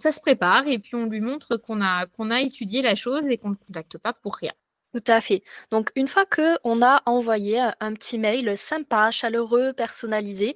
ça 0.00 0.12
se 0.12 0.20
prépare 0.20 0.66
et 0.66 0.78
puis 0.78 0.94
on 0.94 1.06
lui 1.06 1.20
montre 1.20 1.56
qu'on 1.56 1.80
a, 1.80 2.06
a 2.06 2.40
étudié 2.40 2.82
la 2.82 2.94
chose 2.94 3.26
et 3.26 3.38
qu'on 3.38 3.50
ne 3.50 3.54
contacte 3.54 3.98
pas 3.98 4.12
pour 4.12 4.36
rien. 4.36 4.52
Tout 4.94 5.04
à 5.06 5.20
fait. 5.22 5.42
Donc, 5.70 5.90
une 5.96 6.08
fois 6.08 6.26
qu'on 6.26 6.82
a 6.82 7.02
envoyé 7.06 7.58
un 7.80 7.94
petit 7.94 8.18
mail 8.18 8.58
sympa, 8.58 9.10
chaleureux, 9.10 9.72
personnalisé, 9.72 10.54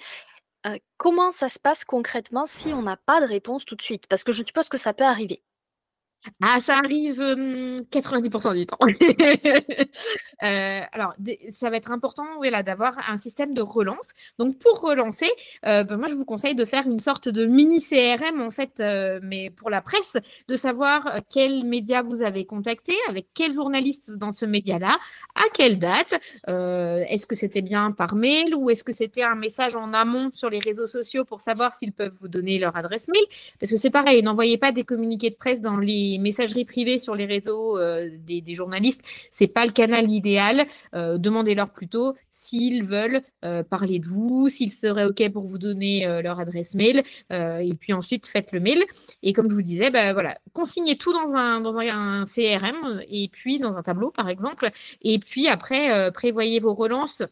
comment 0.99 1.33
ça 1.33 1.49
se 1.49 1.59
passe 1.59 1.85
concrètement 1.85 2.47
si 2.47 2.69
on 2.73 2.83
n'a 2.83 2.97
pas 2.97 3.21
de 3.21 3.27
réponse 3.27 3.65
tout 3.65 3.77
de 3.77 3.83
suite? 3.83 4.07
Parce 4.09 4.25
que 4.25 4.33
je 4.33 4.43
suppose 4.43 4.69
que 4.69 4.79
ça 4.79 4.93
peut 4.93 5.05
arriver. 5.05 5.43
Ah, 6.43 6.61
ça 6.61 6.79
arrive 6.79 7.21
90% 7.21 8.55
du 8.55 8.67
temps. 8.67 8.79
Euh, 10.43 10.81
alors, 10.93 11.15
ça 11.55 11.71
va 11.71 11.79
être 11.79 11.91
important 11.91 12.25
d'avoir 12.63 12.95
un 13.11 13.17
système 13.17 13.55
de 13.55 13.63
relance. 13.63 14.13
Donc, 14.39 14.59
pour 14.59 14.83
relancer, 14.83 15.31
euh, 15.65 15.83
ben, 15.83 15.97
moi, 15.97 16.09
je 16.09 16.15
vous 16.15 16.27
conseille 16.27 16.55
de 16.55 16.67
faire 16.67 16.87
une 16.87 17.01
sorte 17.01 17.31
de 17.31 17.47
mini 17.47 17.81
CRM, 17.81 18.43
en 18.43 18.51
fait, 18.51 18.79
euh, 18.81 19.19
mais 19.23 19.49
pour 19.49 19.71
la 19.71 19.81
presse, 19.81 20.19
de 20.47 20.55
savoir 20.55 21.21
quel 21.33 21.65
média 21.65 22.03
vous 22.03 22.21
avez 22.21 22.45
contacté, 22.45 22.93
avec 23.09 23.29
quel 23.33 23.55
journaliste 23.55 24.11
dans 24.11 24.33
ce 24.33 24.45
média-là, 24.45 24.99
à 25.35 25.45
quelle 25.55 25.79
date, 25.79 26.21
est-ce 26.47 27.27
que 27.27 27.35
c'était 27.35 27.63
bien 27.63 27.93
par 27.93 28.15
mail 28.15 28.55
ou 28.55 28.69
est-ce 28.69 28.85
que 28.85 28.93
c'était 28.93 29.23
un 29.23 29.37
message 29.37 29.75
en 29.75 29.95
amont 29.95 30.31
sur 30.35 30.51
les 30.51 30.59
réseaux 30.59 30.87
sociaux 30.87 31.25
pour 31.25 31.41
savoir 31.41 31.73
s'ils 31.73 31.93
peuvent 31.93 32.15
vous 32.21 32.29
donner 32.29 32.59
leur 32.59 32.77
adresse 32.77 33.09
mail? 33.09 33.25
Parce 33.59 33.73
que 33.73 33.79
c'est 33.79 33.91
pareil, 33.91 34.23
n'envoyez 34.23 34.59
pas 34.59 34.73
des 34.73 34.85
communiqués 34.85 35.31
de 35.31 35.37
presse 35.37 35.63
dans 35.63 35.79
les 35.79 36.16
messageries 36.19 36.65
privées 36.65 36.99
sur 36.99 37.15
les 37.15 37.27
réseaux 37.27 37.79
euh, 37.79 38.11
des, 38.19 38.55
journalistes, 38.55 39.03
c'est 39.31 39.47
pas 39.47 39.67
le 39.67 39.73
canal 39.73 40.11
idéal. 40.11 40.67
Euh, 40.95 41.19
demandez-leur 41.19 41.71
plutôt 41.71 42.15
s'ils 42.31 42.85
veulent 42.85 43.23
euh, 43.45 43.63
parler 43.63 43.99
de 43.99 44.07
vous, 44.07 44.49
s'ils 44.49 44.73
seraient 44.73 45.05
OK 45.05 45.29
pour 45.31 45.45
vous 45.45 45.59
donner 45.59 46.07
leur 46.23 46.41
adresse 46.41 46.75
mail. 46.75 47.03
et 47.31 47.75
puis 47.79 47.93
ensuite, 47.93 48.27
faites 48.27 48.53
le 48.53 48.61
mail. 48.61 48.83
Et 49.23 49.33
comme 49.33 49.51
je 49.51 49.55
vous 49.55 49.63
disais, 49.63 49.91
bah, 49.91 50.13
voilà, 50.13 50.39
consignez 50.53 50.97
tout 50.97 51.13
dans 51.13 51.35
un, 51.35 51.61
dans 51.61 51.79
un, 51.79 52.25
CRM 52.25 53.03
et 53.11 53.29
puis 53.29 53.59
dans 53.59 53.77
un 53.77 53.83
tableau, 53.83 54.11
par 54.11 54.29
exemple. 54.29 54.69
Et 55.03 55.19
puis 55.19 55.49
après, 55.49 56.11
prévoyez 56.13 56.61
vos 56.61 56.75
relances 56.75 57.23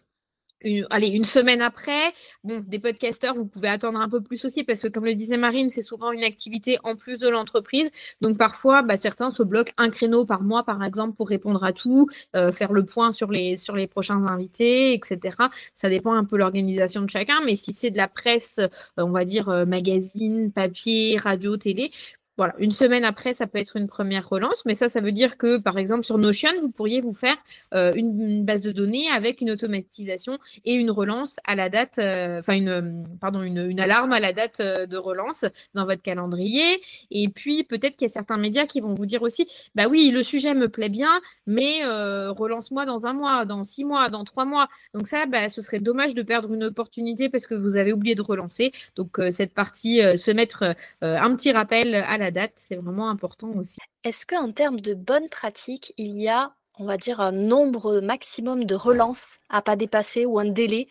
une, 0.64 0.87
allez, 0.90 1.09
une 1.09 1.24
semaine 1.24 1.62
après. 1.62 2.12
Bon, 2.42 2.62
des 2.66 2.79
podcasteurs, 2.79 3.35
vous 3.35 3.46
pouvez 3.46 3.68
attendre 3.68 4.00
un 4.00 4.09
peu 4.09 4.20
plus 4.20 4.44
aussi 4.44 4.64
parce 4.64 4.83
que, 4.83 4.88
comme 4.88 5.05
le 5.05 5.14
disait 5.14 5.37
Marine, 5.37 5.70
c'est 5.70 5.83
souvent 5.83 6.12
une 6.12 6.24
activité 6.24 6.79
en 6.85 6.96
plus 6.96 7.20
de 7.20 7.29
l'entreprise. 7.29 7.90
Donc, 8.20 8.38
parfois, 8.38 8.83
bah, 8.83 8.96
certains 8.96 9.31
se 9.31 9.42
bloquent 9.42 9.72
un 9.77 9.90
créneau 9.90 10.24
par 10.24 10.42
mois, 10.42 10.64
par 10.64 10.83
exemple, 10.83 11.14
pour 11.14 11.29
répondre 11.29 11.62
à 11.64 11.72
tout, 11.72 12.09
euh, 12.37 12.53
faire 12.53 12.72
le 12.72 12.85
point 12.85 13.12
sur 13.12 13.31
les, 13.31 13.57
sur 13.57 13.77
les 13.77 13.87
prochains 13.87 14.27
invités, 14.27 14.94
etc. 14.94 15.37
Ça 15.74 15.88
dépend 15.88 16.14
un 16.14 16.24
peu 16.24 16.37
l'organisation 16.37 17.03
de 17.03 17.11
chacun. 17.11 17.40
Mais 17.44 17.57
si 17.57 17.72
c'est 17.72 17.90
de 17.90 17.96
la 17.96 18.09
presse, 18.09 18.59
euh, 18.59 18.68
on 18.96 19.11
va 19.11 19.24
dire 19.24 19.48
euh, 19.48 19.66
magazine, 19.66 20.53
papier, 20.53 21.18
radio, 21.18 21.57
télé, 21.57 21.90
voilà, 22.37 22.55
une 22.59 22.73
semaine 22.73 23.05
après, 23.05 23.33
ça 23.33 23.47
peut 23.47 23.59
être 23.59 23.77
une 23.77 23.87
première 23.87 24.29
relance, 24.29 24.64
mais 24.66 24.75
ça, 24.75 24.88
ça 24.88 25.01
veut 25.01 25.12
dire 25.12 25.38
que, 25.38 25.57
par 25.59 25.79
exemple, 25.79 26.05
sur 26.05 26.18
Notion, 26.18 26.51
vous 26.61 26.68
pourriez 26.68 27.01
vous 27.01 27.12
faire 27.12 27.37
euh, 27.75 27.92
une, 27.94 28.44
base 28.44 28.62
de 28.62 28.73
données 28.73 29.09
avec 29.09 29.40
une 29.40 29.53
automatisation 29.53 30.38
et 30.64 30.75
une 30.75 30.90
relance 30.90 31.37
à 31.44 31.55
la 31.55 31.68
date, 31.68 31.94
euh, 31.99 32.40
enfin, 32.40 32.55
une, 32.55 33.07
pardon, 33.20 33.42
une, 33.42 33.79
alarme 33.79 34.12
à 34.12 34.18
la 34.18 34.33
date 34.33 34.59
euh, 34.59 34.87
de 34.87 34.97
relance 34.97 35.44
dans 35.75 35.85
votre 35.85 36.03
calendrier. 36.03 36.81
Et 37.12 37.29
puis, 37.29 37.62
peut-être 37.62 37.94
qu'il 37.97 38.09
y 38.09 38.11
a 38.11 38.12
certains 38.12 38.37
médias 38.37 38.66
qui 38.66 38.81
vont 38.81 38.94
vous 38.94 39.07
dire 39.07 39.23
aussi, 39.23 39.47
bah 39.77 39.87
oui, 39.88 40.11
le 40.11 40.25
sujet 40.25 40.55
me 40.55 40.68
plaît 40.68 40.88
bien, 40.88 41.20
mais 41.47 41.85
relance-moi 41.85 42.85
dans 42.85 43.07
un 43.07 43.12
mois, 43.12 43.44
dans 43.44 43.62
six 43.62 43.85
mois, 43.85 44.09
dans 44.09 44.25
trois 44.25 44.44
mois. 44.44 44.68
Donc 44.92 45.07
ça, 45.07 45.27
bah, 45.27 45.49
ce 45.49 45.62
serait 45.62 45.79
dommage 45.79 46.14
de 46.14 46.23
perdre 46.23 46.53
une 46.53 46.64
opportunité 46.64 47.29
parce 47.29 47.47
que 47.47 47.55
vous 47.55 47.77
avez 47.77 47.92
oublié 47.92 48.14
de 48.14 48.23
relancer. 48.23 48.73
Donc, 48.97 49.20
cette 49.31 49.55
partie, 49.55 50.01
se 50.16 50.31
mettre 50.31 50.75
un 51.01 51.37
petit 51.37 51.53
rappel 51.53 51.94
à 51.94 52.18
la 52.18 52.24
date, 52.31 52.53
c'est 52.57 52.77
vraiment 52.77 53.09
important 53.09 53.51
aussi. 53.53 53.79
Est-ce 54.03 54.27
qu'en 54.27 54.53
termes 54.53 54.81
de 54.81 54.95
bonnes 54.95 55.29
pratiques, 55.29 55.93
il 55.97 56.21
y 56.21 56.29
a 56.29 56.55
on 56.77 56.87
va 56.87 56.97
dire, 56.97 57.21
un 57.21 57.31
nombre 57.31 58.01
maximum 58.01 58.65
de 58.65 58.75
relances 58.75 59.39
à 59.49 59.63
pas 59.63 59.77
dépasser 59.77 60.27
ou 60.27 60.41
un 60.41 60.45
délai 60.45 60.89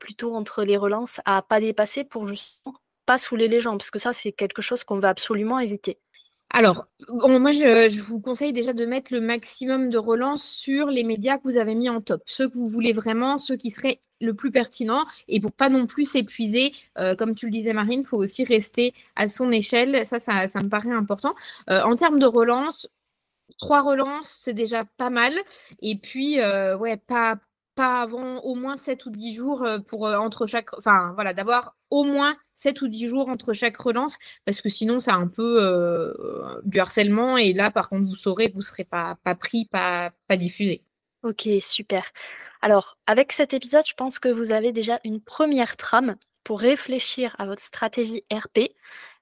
plutôt 0.00 0.34
entre 0.34 0.64
les 0.64 0.78
relances 0.78 1.20
à 1.26 1.42
pas 1.42 1.60
dépasser 1.60 2.02
pour 2.02 2.24
justement 2.24 2.74
pas 3.08 3.18
saouler 3.18 3.48
les 3.48 3.60
gens? 3.62 3.76
Parce 3.76 3.90
que 3.90 3.98
ça, 3.98 4.12
c'est 4.12 4.32
quelque 4.32 4.62
chose 4.62 4.84
qu'on 4.84 4.98
va 4.98 5.08
absolument 5.08 5.58
éviter. 5.58 5.98
Alors, 6.50 6.86
moi, 7.08 7.52
je, 7.52 8.00
vous 8.00 8.20
conseille 8.20 8.52
déjà 8.52 8.72
de 8.72 8.84
mettre 8.84 9.12
le 9.12 9.20
maximum 9.20 9.90
de 9.90 9.98
relance 9.98 10.44
sur 10.44 10.86
les 10.86 11.04
médias 11.04 11.38
que 11.38 11.44
vous 11.44 11.56
avez 11.56 11.74
mis 11.74 11.88
en 11.88 12.00
top, 12.00 12.22
ceux 12.26 12.48
que 12.48 12.54
vous 12.54 12.68
voulez 12.68 12.92
vraiment, 12.92 13.38
ceux 13.38 13.56
qui 13.56 13.70
seraient 13.70 14.00
le 14.20 14.34
plus 14.34 14.50
pertinent 14.50 15.04
et 15.28 15.40
pour 15.40 15.52
pas 15.52 15.68
non 15.68 15.86
plus 15.86 16.04
s'épuiser, 16.04 16.72
euh, 16.98 17.14
comme 17.14 17.34
tu 17.34 17.46
le 17.46 17.52
disais 17.52 17.72
Marine, 17.72 18.00
il 18.00 18.06
faut 18.06 18.18
aussi 18.18 18.44
rester 18.44 18.94
à 19.16 19.26
son 19.26 19.50
échelle. 19.50 20.04
Ça, 20.06 20.18
ça, 20.18 20.60
me 20.60 20.68
paraît 20.68 20.90
important. 20.90 21.34
Euh, 21.70 21.82
en 21.82 21.96
termes 21.96 22.18
de 22.18 22.26
relance, 22.26 22.88
trois 23.58 23.82
relances, 23.82 24.28
c'est 24.28 24.54
déjà 24.54 24.84
pas 24.96 25.10
mal. 25.10 25.34
Et 25.82 25.96
puis, 25.96 26.40
euh, 26.40 26.76
pas, 27.06 27.38
avant 27.80 28.40
au 28.40 28.56
moins 28.56 28.76
7 28.76 29.06
ou 29.06 29.10
10 29.10 29.34
jours 29.34 29.64
pour 29.86 30.06
entre 30.06 30.46
chaque 30.46 30.76
enfin 30.76 31.12
voilà 31.14 31.32
d'avoir 31.32 31.76
au 31.90 32.02
moins 32.02 32.36
7 32.54 32.82
ou 32.82 32.88
10 32.88 33.06
jours 33.06 33.28
entre 33.28 33.52
chaque 33.52 33.76
relance 33.76 34.18
parce 34.44 34.60
que 34.60 34.68
sinon 34.68 34.98
c'est 34.98 35.12
un 35.12 35.28
peu 35.28 36.12
du 36.64 36.80
harcèlement 36.80 37.36
et 37.36 37.52
là 37.52 37.70
par 37.70 37.88
contre 37.88 38.08
vous 38.08 38.16
saurez 38.16 38.48
que 38.48 38.54
vous 38.54 38.62
ne 38.62 38.64
serez 38.64 38.82
pas, 38.82 39.16
pas 39.22 39.36
pris 39.36 39.66
pas, 39.66 40.10
pas 40.26 40.36
diffusé. 40.36 40.82
Ok 41.22 41.48
super. 41.60 42.02
Alors 42.60 42.96
avec 43.06 43.32
cet 43.32 43.54
épisode 43.54 43.86
je 43.86 43.94
pense 43.94 44.18
que 44.18 44.28
vous 44.28 44.52
avez 44.52 44.72
déjà 44.72 45.00
une 45.04 45.20
première 45.20 45.76
trame 45.76 46.16
pour 46.44 46.60
réfléchir 46.60 47.34
à 47.38 47.46
votre 47.46 47.62
stratégie 47.62 48.24
RP 48.32 48.72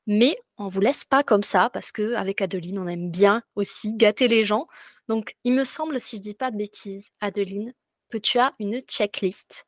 mais 0.07 0.38
on 0.59 0.68
vous 0.68 0.81
laisse 0.81 1.05
pas 1.05 1.22
comme 1.22 1.42
ça 1.42 1.68
parce 1.70 1.92
que 1.92 2.14
avec 2.14 2.40
Adeline 2.40 2.79
on 2.79 2.87
aime 2.87 3.11
bien 3.11 3.42
aussi 3.57 3.94
gâter 3.94 4.29
les 4.29 4.44
gens. 4.44 4.66
Donc 5.09 5.37
il 5.44 5.53
me 5.53 5.64
semble 5.64 6.01
si 6.01 6.16
je 6.16 6.22
dis 6.22 6.35
pas 6.35 6.51
de 6.51 6.57
bêtises 6.57 7.05
Adeline 7.20 7.72
que 8.11 8.18
tu 8.18 8.38
as 8.38 8.53
une 8.59 8.81
checklist 8.81 9.66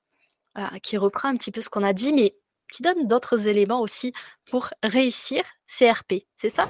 qui 0.82 0.96
reprend 0.96 1.28
un 1.28 1.36
petit 1.36 1.52
peu 1.52 1.60
ce 1.60 1.68
qu'on 1.70 1.84
a 1.84 1.92
dit, 1.92 2.12
mais 2.12 2.36
qui 2.70 2.82
donne 2.82 3.06
d'autres 3.06 3.48
éléments 3.48 3.80
aussi 3.80 4.12
pour 4.50 4.70
réussir 4.82 5.44
CRP, 5.66 6.24
c'est 6.36 6.48
ça? 6.48 6.68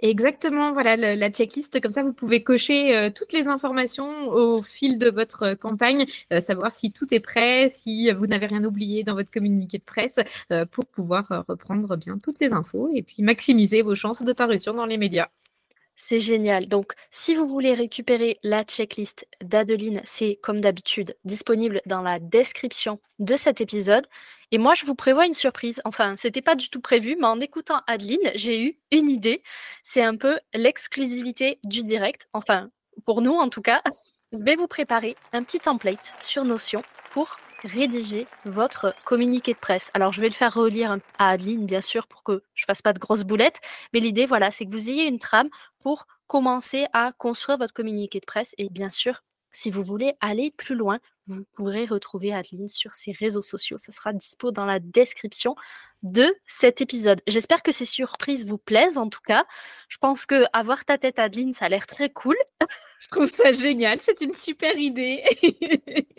Exactement, 0.00 0.72
voilà 0.72 0.96
la 0.96 1.30
checklist. 1.30 1.80
Comme 1.80 1.90
ça, 1.90 2.04
vous 2.04 2.12
pouvez 2.12 2.44
cocher 2.44 2.96
euh, 2.96 3.10
toutes 3.10 3.32
les 3.32 3.48
informations 3.48 4.28
au 4.28 4.62
fil 4.62 4.96
de 4.96 5.10
votre 5.10 5.42
euh, 5.42 5.54
campagne, 5.56 6.06
euh, 6.32 6.40
savoir 6.40 6.70
si 6.72 6.92
tout 6.92 7.12
est 7.12 7.18
prêt, 7.18 7.68
si 7.68 8.10
vous 8.12 8.28
n'avez 8.28 8.46
rien 8.46 8.62
oublié 8.62 9.02
dans 9.02 9.14
votre 9.14 9.30
communiqué 9.30 9.78
de 9.78 9.82
presse, 9.82 10.20
pour 10.70 10.86
pouvoir 10.86 11.44
reprendre 11.48 11.96
bien 11.96 12.18
toutes 12.18 12.40
les 12.40 12.52
infos 12.52 12.90
et 12.94 13.02
puis 13.02 13.22
maximiser 13.22 13.82
vos 13.82 13.94
chances 13.94 14.22
de 14.22 14.32
parution 14.32 14.72
dans 14.72 14.86
les 14.86 14.98
médias. 14.98 15.28
C'est 15.96 16.20
génial. 16.20 16.68
Donc, 16.68 16.92
si 17.10 17.34
vous 17.34 17.48
voulez 17.48 17.74
récupérer 17.74 18.38
la 18.44 18.62
checklist 18.62 19.26
d'Adeline, 19.42 20.00
c'est 20.04 20.38
comme 20.42 20.60
d'habitude 20.60 21.16
disponible 21.24 21.80
dans 21.86 22.02
la 22.02 22.20
description 22.20 23.00
de 23.18 23.34
cet 23.34 23.60
épisode. 23.60 24.06
Et 24.50 24.58
moi, 24.58 24.74
je 24.74 24.86
vous 24.86 24.94
prévois 24.94 25.26
une 25.26 25.34
surprise. 25.34 25.80
Enfin, 25.84 26.16
c'était 26.16 26.42
pas 26.42 26.54
du 26.54 26.70
tout 26.70 26.80
prévu, 26.80 27.16
mais 27.18 27.26
en 27.26 27.40
écoutant 27.40 27.82
Adeline, 27.86 28.32
j'ai 28.34 28.62
eu 28.62 28.78
une 28.90 29.10
idée. 29.10 29.42
C'est 29.82 30.02
un 30.02 30.16
peu 30.16 30.38
l'exclusivité 30.54 31.58
du 31.64 31.82
direct. 31.82 32.28
Enfin, 32.32 32.70
pour 33.04 33.22
nous 33.22 33.34
en 33.34 33.48
tout 33.48 33.62
cas. 33.62 33.82
Je 34.32 34.38
vais 34.38 34.54
vous 34.54 34.66
préparer 34.66 35.16
un 35.32 35.42
petit 35.42 35.60
template 35.60 36.14
sur 36.20 36.44
Notion 36.44 36.82
pour 37.10 37.36
rédiger 37.64 38.26
votre 38.44 38.94
communiqué 39.04 39.52
de 39.52 39.58
presse. 39.58 39.90
Alors, 39.94 40.12
je 40.12 40.20
vais 40.20 40.28
le 40.28 40.34
faire 40.34 40.54
relire 40.54 40.96
à 41.18 41.30
Adeline, 41.30 41.66
bien 41.66 41.80
sûr, 41.80 42.06
pour 42.06 42.22
que 42.22 42.42
je 42.54 42.64
fasse 42.64 42.82
pas 42.82 42.92
de 42.92 42.98
grosses 42.98 43.24
boulettes. 43.24 43.60
Mais 43.92 44.00
l'idée, 44.00 44.26
voilà, 44.26 44.50
c'est 44.50 44.64
que 44.64 44.70
vous 44.70 44.90
ayez 44.90 45.08
une 45.08 45.18
trame 45.18 45.48
pour 45.80 46.06
commencer 46.26 46.86
à 46.92 47.12
construire 47.12 47.58
votre 47.58 47.72
communiqué 47.72 48.20
de 48.20 48.26
presse. 48.26 48.54
Et 48.58 48.68
bien 48.68 48.90
sûr, 48.90 49.22
si 49.50 49.70
vous 49.70 49.82
voulez 49.82 50.14
aller 50.20 50.52
plus 50.56 50.74
loin, 50.74 51.00
vous 51.28 51.44
pourrez 51.54 51.84
retrouver 51.86 52.32
Adeline 52.32 52.68
sur 52.68 52.94
ses 52.94 53.12
réseaux 53.12 53.42
sociaux. 53.42 53.78
Ça 53.78 53.92
sera 53.92 54.12
dispo 54.12 54.50
dans 54.50 54.64
la 54.64 54.80
description 54.80 55.54
de 56.02 56.26
cet 56.46 56.80
épisode. 56.80 57.20
J'espère 57.26 57.62
que 57.62 57.72
ces 57.72 57.84
surprises 57.84 58.46
vous 58.46 58.58
plaisent 58.58 58.98
en 58.98 59.08
tout 59.08 59.20
cas. 59.24 59.44
Je 59.88 59.98
pense 59.98 60.26
que 60.26 60.44
avoir 60.52 60.84
ta 60.84 60.98
tête 60.98 61.18
Adeline, 61.18 61.52
ça 61.52 61.66
a 61.66 61.68
l'air 61.68 61.86
très 61.86 62.10
cool. 62.10 62.36
Je 63.00 63.08
trouve 63.08 63.28
ça 63.28 63.52
génial, 63.52 64.00
c'est 64.00 64.20
une 64.20 64.34
super 64.34 64.76
idée. 64.76 65.22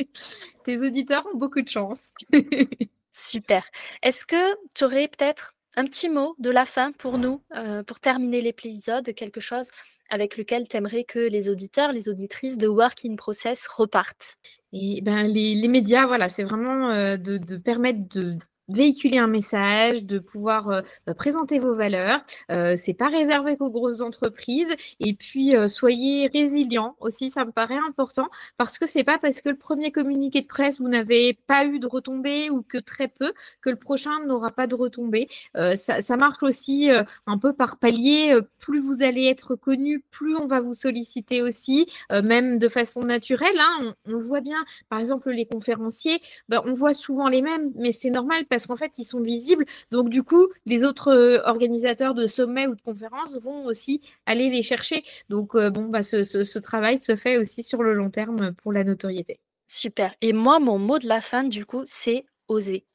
Tes 0.63 0.85
auditeurs 0.85 1.27
ont 1.33 1.37
beaucoup 1.37 1.61
de 1.61 1.69
chance. 1.69 2.11
super. 3.11 3.65
Est-ce 4.01 4.25
que 4.25 4.55
tu 4.75 4.85
aurais 4.85 5.07
peut-être 5.07 5.53
un 5.75 5.85
petit 5.85 6.09
mot 6.09 6.35
de 6.39 6.49
la 6.49 6.65
fin 6.65 6.91
pour 6.91 7.17
nous, 7.17 7.41
euh, 7.55 7.83
pour 7.83 7.99
terminer 7.99 8.41
l'épisode, 8.41 9.13
quelque 9.13 9.39
chose 9.39 9.69
avec 10.09 10.37
lequel 10.37 10.67
tu 10.67 10.77
aimerais 10.77 11.03
que 11.03 11.19
les 11.19 11.49
auditeurs, 11.49 11.91
les 11.91 12.09
auditrices 12.09 12.57
de 12.57 12.67
Work 12.67 13.05
in 13.05 13.15
Process 13.15 13.67
repartent? 13.67 14.37
Et 14.73 15.01
ben, 15.01 15.23
les, 15.27 15.67
médias, 15.67 16.05
voilà, 16.05 16.29
c'est 16.29 16.43
vraiment 16.43 16.89
euh, 16.91 17.17
de, 17.17 17.57
permettre 17.57 18.07
de 18.15 18.37
véhiculer 18.69 19.17
un 19.17 19.27
message, 19.27 20.05
de 20.05 20.19
pouvoir 20.19 20.69
euh, 20.69 20.81
bah, 21.05 21.13
présenter 21.13 21.59
vos 21.59 21.75
valeurs. 21.75 22.21
Euh, 22.51 22.75
c'est 22.77 22.93
pas 22.93 23.09
réservé 23.09 23.57
qu'aux 23.57 23.71
grosses 23.71 24.01
entreprises. 24.01 24.73
Et 24.99 25.13
puis 25.13 25.55
euh, 25.55 25.67
soyez 25.67 26.27
résilients 26.27 26.95
aussi, 26.99 27.31
ça 27.31 27.45
me 27.45 27.51
paraît 27.51 27.79
important 27.87 28.29
parce 28.57 28.77
que 28.77 28.87
c'est 28.87 29.03
pas 29.03 29.17
parce 29.17 29.41
que 29.41 29.49
le 29.49 29.57
premier 29.57 29.91
communiqué 29.91 30.41
de 30.41 30.47
presse 30.47 30.79
vous 30.79 30.87
n'avez 30.87 31.37
pas 31.47 31.65
eu 31.65 31.79
de 31.79 31.87
retombées 31.87 32.49
ou 32.49 32.61
que 32.61 32.77
très 32.77 33.07
peu 33.07 33.33
que 33.61 33.69
le 33.69 33.75
prochain 33.75 34.23
n'aura 34.25 34.51
pas 34.51 34.67
de 34.67 34.75
retombées. 34.75 35.27
Ça, 35.75 36.17
marche 36.17 36.43
aussi 36.43 36.89
un 37.25 37.37
peu 37.37 37.53
par 37.53 37.77
palier. 37.77 38.37
Plus 38.59 38.79
vous 38.79 39.03
allez 39.03 39.25
être 39.25 39.55
connu, 39.55 40.03
plus 40.11 40.35
on 40.35 40.47
va 40.47 40.59
vous 40.59 40.73
solliciter 40.73 41.41
aussi, 41.41 41.87
même 42.11 42.57
de 42.57 42.67
façon 42.67 43.01
naturelle. 43.01 43.57
Hein. 43.59 43.93
On, 44.05 44.11
le 44.11 44.19
voit 44.19 44.41
bien. 44.41 44.63
Par 44.89 44.99
exemple, 44.99 45.29
les 45.31 45.45
conférenciers, 45.45 46.21
bah, 46.49 46.61
on 46.65 46.73
voit 46.73 46.93
souvent 46.93 47.29
les 47.29 47.41
mêmes, 47.41 47.69
mais 47.75 47.91
c'est 47.91 48.09
normal 48.09 48.45
parce 48.49 48.58
parce 48.59 48.67
qu'en 48.67 48.75
fait, 48.75 48.97
ils 48.97 49.05
sont 49.05 49.21
visibles. 49.21 49.65
Donc, 49.89 50.09
du 50.09 50.21
coup, 50.21 50.49
les 50.65 50.83
autres 50.83 51.13
euh, 51.13 51.41
organisateurs 51.45 52.13
de 52.13 52.27
sommets 52.27 52.67
ou 52.67 52.75
de 52.75 52.81
conférences 52.81 53.39
vont 53.39 53.63
aussi 53.63 54.01
aller 54.25 54.49
les 54.49 54.63
chercher. 54.63 55.05
Donc, 55.29 55.55
euh, 55.55 55.69
bon, 55.69 55.85
bah, 55.85 56.03
ce, 56.03 56.59
travail 56.59 56.99
se 56.99 57.15
fait 57.15 57.37
aussi 57.37 57.63
sur 57.63 57.83
le 57.83 57.93
long 57.93 58.09
terme 58.09 58.51
pour 58.51 58.73
la 58.73 58.83
notoriété. 58.83 59.39
Super. 59.65 60.13
Et 60.19 60.33
moi, 60.33 60.59
mon 60.59 60.77
mot 60.77 60.99
de 60.99 61.07
la 61.07 61.21
fin, 61.21 61.45
du 61.45 61.65
coup, 61.65 61.83
c'est 61.85 62.25
oser. 62.49 62.85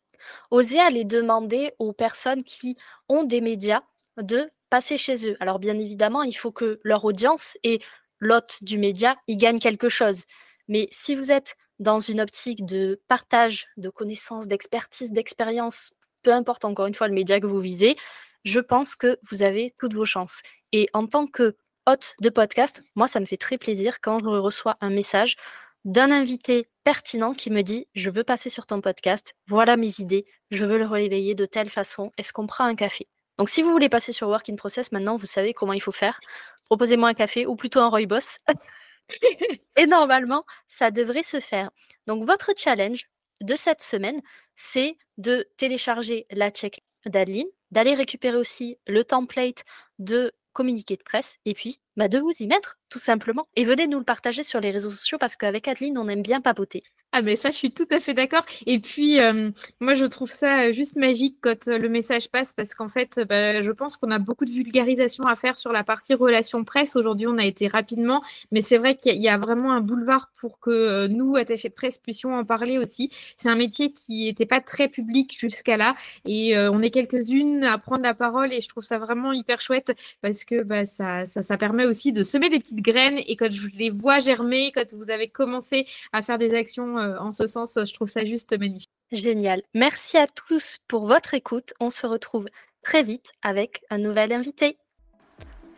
Oser 0.50 0.80
aller 0.80 1.04
demander 1.04 1.72
aux 1.78 1.94
personnes 1.94 2.42
qui 2.42 2.76
ont 3.08 3.24
des 3.24 3.40
médias 3.40 3.80
de 4.20 4.50
passer 4.68 4.98
chez 4.98 5.26
eux. 5.26 5.36
Alors, 5.40 5.60
bien 5.60 5.78
évidemment, 5.78 6.24
il 6.24 6.34
faut 6.34 6.52
que 6.52 6.78
leur 6.84 7.06
audience 7.06 7.56
et 7.62 7.80
l'hôte 8.18 8.58
du 8.60 8.76
média 8.76 9.16
y 9.28 9.38
gagnent 9.38 9.58
quelque 9.58 9.88
chose. 9.88 10.24
Mais 10.68 10.88
si 10.90 11.14
vous 11.14 11.32
êtes 11.32 11.56
dans 11.78 12.00
une 12.00 12.20
optique 12.20 12.64
de 12.64 13.00
partage 13.08 13.66
de 13.76 13.88
connaissances, 13.88 14.46
d'expertise, 14.46 15.12
d'expérience, 15.12 15.92
peu 16.22 16.32
importe 16.32 16.64
encore 16.64 16.86
une 16.86 16.94
fois 16.94 17.08
le 17.08 17.14
média 17.14 17.40
que 17.40 17.46
vous 17.46 17.60
visez, 17.60 17.96
je 18.44 18.60
pense 18.60 18.94
que 18.94 19.18
vous 19.22 19.42
avez 19.42 19.74
toutes 19.78 19.94
vos 19.94 20.04
chances. 20.04 20.42
Et 20.72 20.88
en 20.92 21.06
tant 21.06 21.26
que 21.26 21.56
hôte 21.86 22.14
de 22.20 22.28
podcast, 22.28 22.82
moi, 22.94 23.08
ça 23.08 23.20
me 23.20 23.26
fait 23.26 23.36
très 23.36 23.58
plaisir 23.58 24.00
quand 24.00 24.20
je 24.20 24.28
reçois 24.28 24.76
un 24.80 24.90
message 24.90 25.36
d'un 25.84 26.10
invité 26.10 26.68
pertinent 26.82 27.34
qui 27.34 27.50
me 27.50 27.62
dit 27.62 27.86
Je 27.94 28.10
veux 28.10 28.24
passer 28.24 28.50
sur 28.50 28.66
ton 28.66 28.80
podcast, 28.80 29.34
voilà 29.46 29.76
mes 29.76 30.00
idées, 30.00 30.26
je 30.50 30.64
veux 30.64 30.78
le 30.78 30.86
relayer 30.86 31.34
de 31.34 31.46
telle 31.46 31.68
façon, 31.68 32.10
est-ce 32.16 32.32
qu'on 32.32 32.46
prend 32.46 32.64
un 32.64 32.74
café? 32.74 33.06
Donc, 33.38 33.48
si 33.48 33.62
vous 33.62 33.70
voulez 33.70 33.88
passer 33.88 34.12
sur 34.12 34.28
Work 34.28 34.48
in 34.48 34.56
Process, 34.56 34.92
maintenant, 34.92 35.16
vous 35.16 35.26
savez 35.26 35.54
comment 35.54 35.72
il 35.72 35.80
faut 35.80 35.90
faire. 35.90 36.20
Proposez-moi 36.66 37.08
un 37.08 37.14
café 37.14 37.46
ou 37.46 37.56
plutôt 37.56 37.80
un 37.80 37.88
Roy-Boss. 37.88 38.38
Et 39.76 39.86
normalement, 39.86 40.44
ça 40.68 40.90
devrait 40.90 41.22
se 41.22 41.40
faire. 41.40 41.70
Donc, 42.06 42.24
votre 42.24 42.50
challenge 42.56 43.08
de 43.40 43.54
cette 43.54 43.82
semaine, 43.82 44.20
c'est 44.54 44.96
de 45.18 45.46
télécharger 45.56 46.26
la 46.30 46.50
check 46.50 46.82
d'Adeline, 47.06 47.48
d'aller 47.70 47.94
récupérer 47.94 48.36
aussi 48.36 48.78
le 48.86 49.04
template 49.04 49.64
de 49.98 50.32
communiqué 50.52 50.96
de 50.96 51.02
presse 51.02 51.36
et 51.44 51.52
puis 51.52 51.80
bah, 51.96 52.08
de 52.08 52.18
vous 52.18 52.30
y 52.40 52.46
mettre 52.46 52.78
tout 52.88 52.98
simplement. 52.98 53.46
Et 53.56 53.64
venez 53.64 53.86
nous 53.88 53.98
le 53.98 54.04
partager 54.04 54.42
sur 54.42 54.60
les 54.60 54.70
réseaux 54.70 54.90
sociaux 54.90 55.18
parce 55.18 55.36
qu'avec 55.36 55.68
Adeline, 55.68 55.98
on 55.98 56.08
aime 56.08 56.22
bien 56.22 56.40
papoter. 56.40 56.82
Ah 57.16 57.22
mais 57.22 57.36
ça, 57.36 57.52
je 57.52 57.56
suis 57.56 57.70
tout 57.70 57.86
à 57.92 58.00
fait 58.00 58.12
d'accord. 58.12 58.44
Et 58.66 58.80
puis, 58.80 59.20
moi, 59.78 59.94
je 59.94 60.04
trouve 60.04 60.32
ça 60.32 60.72
juste 60.72 60.96
magique 60.96 61.36
quand 61.40 61.66
le 61.68 61.88
message 61.88 62.28
passe 62.28 62.52
parce 62.52 62.74
qu'en 62.74 62.88
fait, 62.88 63.20
bah, 63.28 63.62
je 63.62 63.70
pense 63.70 63.96
qu'on 63.96 64.10
a 64.10 64.18
beaucoup 64.18 64.44
de 64.44 64.50
vulgarisation 64.50 65.22
à 65.24 65.36
faire 65.36 65.56
sur 65.56 65.70
la 65.70 65.84
partie 65.84 66.14
relations 66.14 66.64
presse. 66.64 66.96
Aujourd'hui, 66.96 67.28
on 67.28 67.38
a 67.38 67.44
été 67.44 67.68
rapidement, 67.68 68.20
mais 68.50 68.62
c'est 68.62 68.78
vrai 68.78 68.96
qu'il 68.96 69.20
y 69.20 69.28
a 69.28 69.38
vraiment 69.38 69.72
un 69.72 69.80
boulevard 69.80 70.32
pour 70.40 70.58
que 70.58 71.06
nous, 71.06 71.36
attachés 71.36 71.68
de 71.68 71.74
presse, 71.74 71.98
puissions 71.98 72.34
en 72.34 72.44
parler 72.44 72.78
aussi. 72.78 73.10
C'est 73.36 73.48
un 73.48 73.54
métier 73.54 73.92
qui 73.92 74.24
n'était 74.24 74.44
pas 74.44 74.60
très 74.60 74.88
public 74.88 75.38
jusqu'à 75.38 75.76
là 75.76 75.94
et 76.24 76.58
on 76.58 76.82
est 76.82 76.90
quelques-unes 76.90 77.62
à 77.62 77.78
prendre 77.78 78.02
la 78.02 78.14
parole 78.14 78.52
et 78.52 78.60
je 78.60 78.68
trouve 78.68 78.82
ça 78.82 78.98
vraiment 78.98 79.32
hyper 79.32 79.60
chouette 79.60 79.92
parce 80.20 80.44
que 80.44 80.64
bah, 80.64 80.84
ça, 80.84 81.24
permet 81.58 81.86
aussi 81.86 82.10
de 82.10 82.24
semer 82.24 82.50
des 82.50 82.58
petites 82.58 82.82
graines 82.82 83.20
et 83.24 83.36
quand 83.36 83.52
je 83.52 83.68
les 83.68 83.90
vois 83.90 84.18
germer, 84.18 84.72
quand 84.74 84.92
vous 84.94 85.10
avez 85.10 85.28
commencé 85.28 85.86
à 86.12 86.20
faire 86.20 86.38
des 86.38 86.54
actions 86.54 87.03
euh, 87.03 87.03
en 87.20 87.30
ce 87.30 87.46
sens, 87.46 87.78
je 87.84 87.92
trouve 87.94 88.10
ça 88.10 88.24
juste 88.24 88.58
magnifique. 88.58 88.90
Génial. 89.12 89.62
Merci 89.74 90.16
à 90.16 90.26
tous 90.26 90.78
pour 90.88 91.06
votre 91.06 91.34
écoute. 91.34 91.72
On 91.80 91.90
se 91.90 92.06
retrouve 92.06 92.46
très 92.82 93.02
vite 93.02 93.32
avec 93.42 93.82
un 93.90 93.98
nouvel 93.98 94.32
invité. 94.32 94.78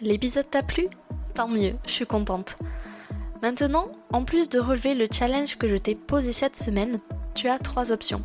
L'épisode 0.00 0.50
t'a 0.50 0.62
plu? 0.62 0.88
Tant 1.34 1.48
mieux, 1.48 1.74
je 1.86 1.92
suis 1.92 2.06
contente. 2.06 2.56
Maintenant, 3.42 3.90
en 4.12 4.24
plus 4.24 4.48
de 4.48 4.58
relever 4.58 4.94
le 4.94 5.06
challenge 5.12 5.56
que 5.56 5.68
je 5.68 5.76
t'ai 5.76 5.94
posé 5.94 6.32
cette 6.32 6.56
semaine, 6.56 7.00
tu 7.34 7.48
as 7.48 7.58
trois 7.58 7.92
options. 7.92 8.24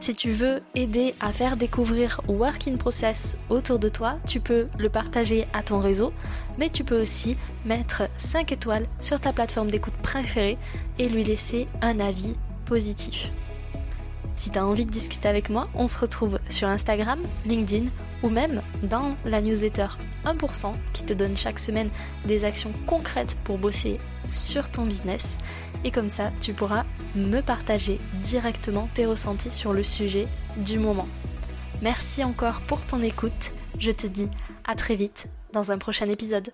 Si 0.00 0.14
tu 0.14 0.30
veux 0.30 0.62
aider 0.74 1.14
à 1.20 1.30
faire 1.30 1.58
découvrir 1.58 2.22
Work 2.26 2.68
in 2.68 2.76
Process 2.76 3.36
autour 3.50 3.78
de 3.78 3.90
toi, 3.90 4.18
tu 4.26 4.40
peux 4.40 4.66
le 4.78 4.88
partager 4.88 5.46
à 5.52 5.62
ton 5.62 5.78
réseau, 5.78 6.14
mais 6.58 6.70
tu 6.70 6.84
peux 6.84 7.02
aussi 7.02 7.36
mettre 7.66 8.04
5 8.16 8.50
étoiles 8.50 8.86
sur 8.98 9.20
ta 9.20 9.34
plateforme 9.34 9.70
d'écoute 9.70 9.94
préférée 10.02 10.56
et 10.98 11.08
lui 11.10 11.22
laisser 11.22 11.68
un 11.82 12.00
avis 12.00 12.34
positif. 12.64 13.30
Si 14.40 14.48
tu 14.48 14.58
as 14.58 14.66
envie 14.66 14.86
de 14.86 14.90
discuter 14.90 15.28
avec 15.28 15.50
moi, 15.50 15.68
on 15.74 15.86
se 15.86 15.98
retrouve 15.98 16.38
sur 16.48 16.66
Instagram, 16.66 17.20
LinkedIn 17.44 17.90
ou 18.22 18.30
même 18.30 18.62
dans 18.82 19.14
la 19.26 19.42
newsletter 19.42 19.88
1% 20.24 20.72
qui 20.94 21.04
te 21.04 21.12
donne 21.12 21.36
chaque 21.36 21.58
semaine 21.58 21.90
des 22.24 22.46
actions 22.46 22.72
concrètes 22.86 23.36
pour 23.44 23.58
bosser 23.58 23.98
sur 24.30 24.70
ton 24.70 24.86
business. 24.86 25.36
Et 25.84 25.90
comme 25.90 26.08
ça, 26.08 26.32
tu 26.40 26.54
pourras 26.54 26.86
me 27.14 27.42
partager 27.42 27.98
directement 28.22 28.88
tes 28.94 29.04
ressentis 29.04 29.50
sur 29.50 29.74
le 29.74 29.82
sujet 29.82 30.26
du 30.56 30.78
moment. 30.78 31.06
Merci 31.82 32.24
encore 32.24 32.62
pour 32.62 32.86
ton 32.86 33.02
écoute. 33.02 33.52
Je 33.78 33.90
te 33.90 34.06
dis 34.06 34.30
à 34.64 34.74
très 34.74 34.96
vite 34.96 35.26
dans 35.52 35.70
un 35.70 35.76
prochain 35.76 36.08
épisode. 36.08 36.50